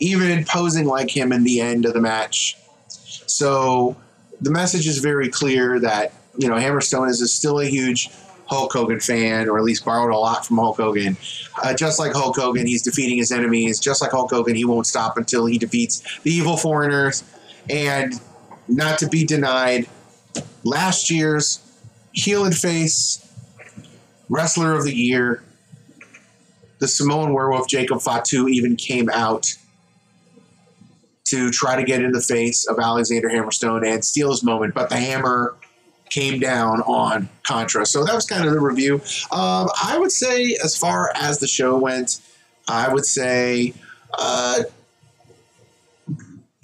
[0.00, 2.56] even posing like him in the end of the match.
[2.88, 3.96] So
[4.40, 8.08] the message is very clear that, you know, Hammerstone is still a huge
[8.46, 11.18] Hulk Hogan fan, or at least borrowed a lot from Hulk Hogan.
[11.62, 13.78] Uh, just like Hulk Hogan, he's defeating his enemies.
[13.78, 17.24] Just like Hulk Hogan, he won't stop until he defeats the evil foreigners.
[17.68, 18.14] And
[18.68, 19.86] not to be denied,
[20.64, 21.60] last year's
[22.12, 23.22] heel and face
[24.28, 25.42] wrestler of the year,
[26.78, 29.54] the Samoan werewolf Jacob Fatu, even came out
[31.24, 34.74] to try to get in the face of Alexander Hammerstone and steal his moment.
[34.74, 35.56] But the hammer
[36.10, 37.84] came down on Contra.
[37.84, 38.96] So that was kind of the review.
[39.32, 42.20] Um, I would say, as far as the show went,
[42.68, 43.74] I would say
[44.16, 44.62] uh,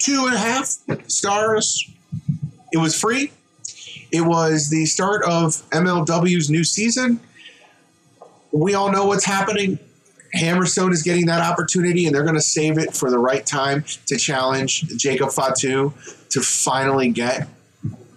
[0.01, 0.69] two and a half
[1.09, 1.92] stars.
[2.73, 3.33] It was free.
[4.11, 7.21] It was the start of MLW's new season.
[8.51, 9.79] We all know what's happening.
[10.35, 13.85] Hammerstone is getting that opportunity, and they're going to save it for the right time
[14.07, 15.93] to challenge Jacob Fatu
[16.31, 17.49] to finally get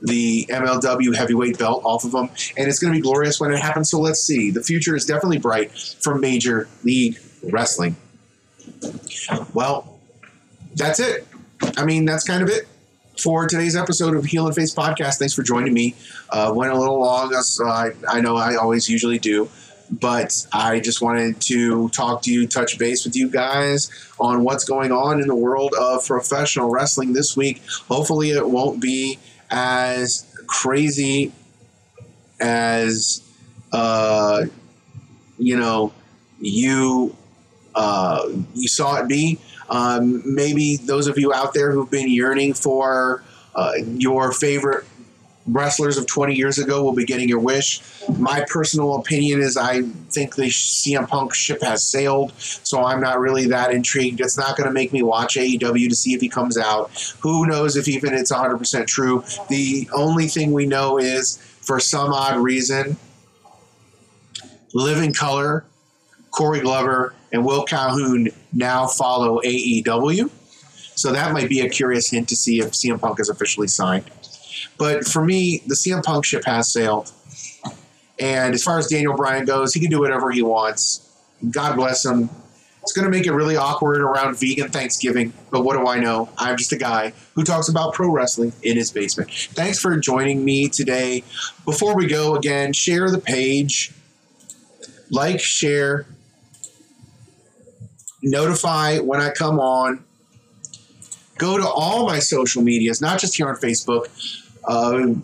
[0.01, 2.29] the MLW heavyweight belt off of him.
[2.57, 3.89] And it's going to be glorious when it happens.
[3.89, 4.51] So let's see.
[4.51, 7.95] The future is definitely bright for Major League Wrestling.
[9.53, 9.99] Well,
[10.75, 11.27] that's it.
[11.77, 12.67] I mean, that's kind of it
[13.19, 15.17] for today's episode of Heel and Face Podcast.
[15.19, 15.95] Thanks for joining me.
[16.29, 19.49] Uh, went a little long, as I, I know I always usually do
[19.91, 24.63] but I just wanted to talk to you, touch base with you guys on what's
[24.63, 27.61] going on in the world of professional wrestling this week.
[27.87, 29.19] Hopefully, it won't be
[29.51, 31.31] as crazy
[32.39, 33.21] as
[33.71, 34.45] uh,
[35.37, 35.93] you know
[36.39, 37.15] you
[37.75, 39.39] uh, you saw it be.
[39.69, 43.23] Um, maybe those of you out there who've been yearning for
[43.55, 44.85] uh, your favorite
[45.47, 47.81] wrestlers of 20 years ago will be getting your wish.
[48.17, 53.19] My personal opinion is I think the CM Punk ship has sailed, so I'm not
[53.19, 54.21] really that intrigued.
[54.21, 57.15] It's not going to make me watch AEW to see if he comes out.
[57.19, 59.23] Who knows if even it's 100% true.
[59.49, 62.97] The only thing we know is, for some odd reason,
[64.73, 65.65] Living Colour,
[66.31, 70.29] Corey Glover, and Will Calhoun now follow AEW.
[70.95, 74.09] So that might be a curious hint to see if CM Punk is officially signed.
[74.77, 77.11] But for me, the CM Punk ship has sailed.
[78.19, 81.01] And as far as Daniel Bryan goes, he can do whatever he wants.
[81.51, 82.29] God bless him.
[82.81, 86.29] It's going to make it really awkward around vegan Thanksgiving, but what do I know?
[86.37, 89.31] I'm just a guy who talks about pro wrestling in his basement.
[89.31, 91.23] Thanks for joining me today.
[91.65, 93.91] Before we go, again, share the page,
[95.09, 96.05] like, share,
[98.25, 100.03] notify when I come on.
[101.37, 104.07] Go to all my social medias, not just here on Facebook.
[104.63, 105.19] Uh,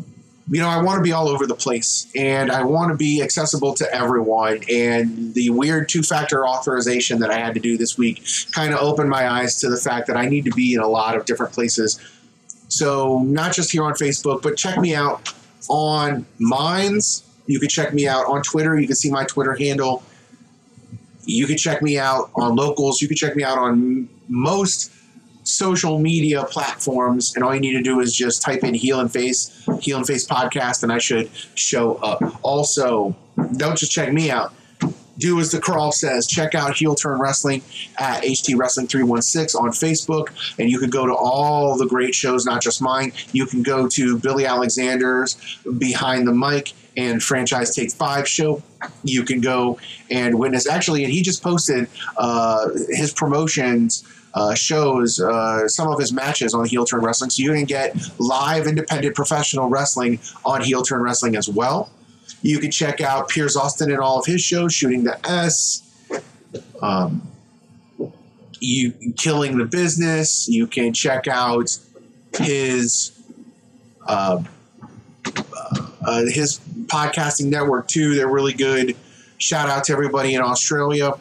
[0.50, 3.22] you know, I want to be all over the place and I want to be
[3.22, 4.62] accessible to everyone.
[4.70, 8.82] And the weird two factor authorization that I had to do this week kind of
[8.82, 11.26] opened my eyes to the fact that I need to be in a lot of
[11.26, 12.00] different places.
[12.68, 15.34] So, not just here on Facebook, but check me out
[15.70, 17.24] on Minds.
[17.46, 18.80] You can check me out on Twitter.
[18.80, 20.04] You can see my Twitter handle.
[21.26, 23.02] You can check me out on locals.
[23.02, 24.92] You can check me out on most
[25.44, 29.12] social media platforms, and all you need to do is just type in heel and
[29.12, 32.22] face, heel and face podcast, and I should show up.
[32.44, 33.16] Also,
[33.58, 34.54] don't just check me out.
[35.18, 36.26] Do as the crawl says.
[36.26, 37.62] Check out Heel Turn Wrestling
[38.00, 42.46] at HT Wrestling 316 on Facebook, and you can go to all the great shows,
[42.46, 43.12] not just mine.
[43.32, 45.38] You can go to Billy Alexander's
[45.78, 48.62] Behind the Mic and Franchise Take Five show.
[49.04, 50.68] You can go and witness.
[50.68, 51.88] Actually, and he just posted
[52.18, 54.04] uh, his promotions
[54.34, 57.96] uh, shows uh, some of his matches on Heel Turn Wrestling, so you can get
[58.20, 61.92] live independent professional wrestling on Heel Turn Wrestling as well.
[62.42, 65.84] You can check out Piers Austin and all of his shows, Shooting the S,
[66.82, 67.28] um,
[68.60, 70.48] you Killing the Business.
[70.48, 71.78] You can check out
[72.38, 73.12] his
[74.08, 74.44] uh,
[76.06, 76.60] uh, his
[76.92, 78.16] podcasting network too.
[78.16, 78.96] They're really good.
[79.38, 81.14] Shout out to everybody in Australia.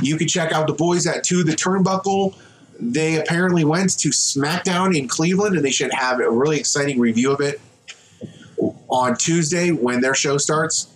[0.00, 2.34] You can check out the boys at Two the Turnbuckle.
[2.80, 7.32] They apparently went to SmackDown in Cleveland, and they should have a really exciting review
[7.32, 7.60] of it
[8.88, 10.88] on Tuesday when their show starts.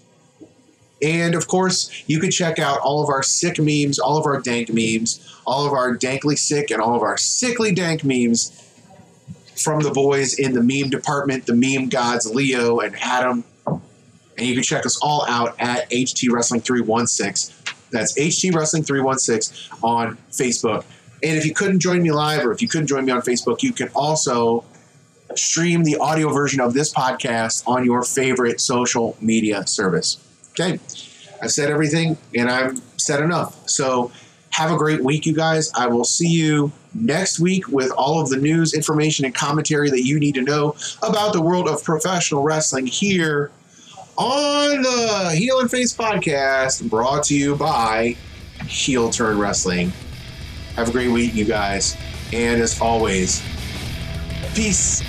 [1.00, 4.40] And of course, you can check out all of our sick memes, all of our
[4.40, 8.64] dank memes, all of our dankly sick, and all of our sickly dank memes
[9.54, 13.44] from the boys in the meme department, the meme gods, Leo and Adam.
[14.38, 17.54] And you can check us all out at HT Wrestling 316.
[17.90, 20.84] That's HT Wrestling 316 on Facebook.
[21.22, 23.62] And if you couldn't join me live or if you couldn't join me on Facebook,
[23.62, 24.64] you can also
[25.34, 30.18] stream the audio version of this podcast on your favorite social media service.
[30.50, 30.78] Okay.
[31.42, 33.68] I've said everything and I've said enough.
[33.68, 34.12] So
[34.50, 35.70] have a great week, you guys.
[35.74, 40.04] I will see you next week with all of the news, information, and commentary that
[40.04, 43.50] you need to know about the world of professional wrestling here
[44.18, 48.16] on the Heel and Face podcast, brought to you by
[48.66, 49.92] Heel Turn Wrestling.
[50.74, 51.96] Have a great week, you guys.
[52.32, 53.40] And as always,
[54.54, 55.04] peace.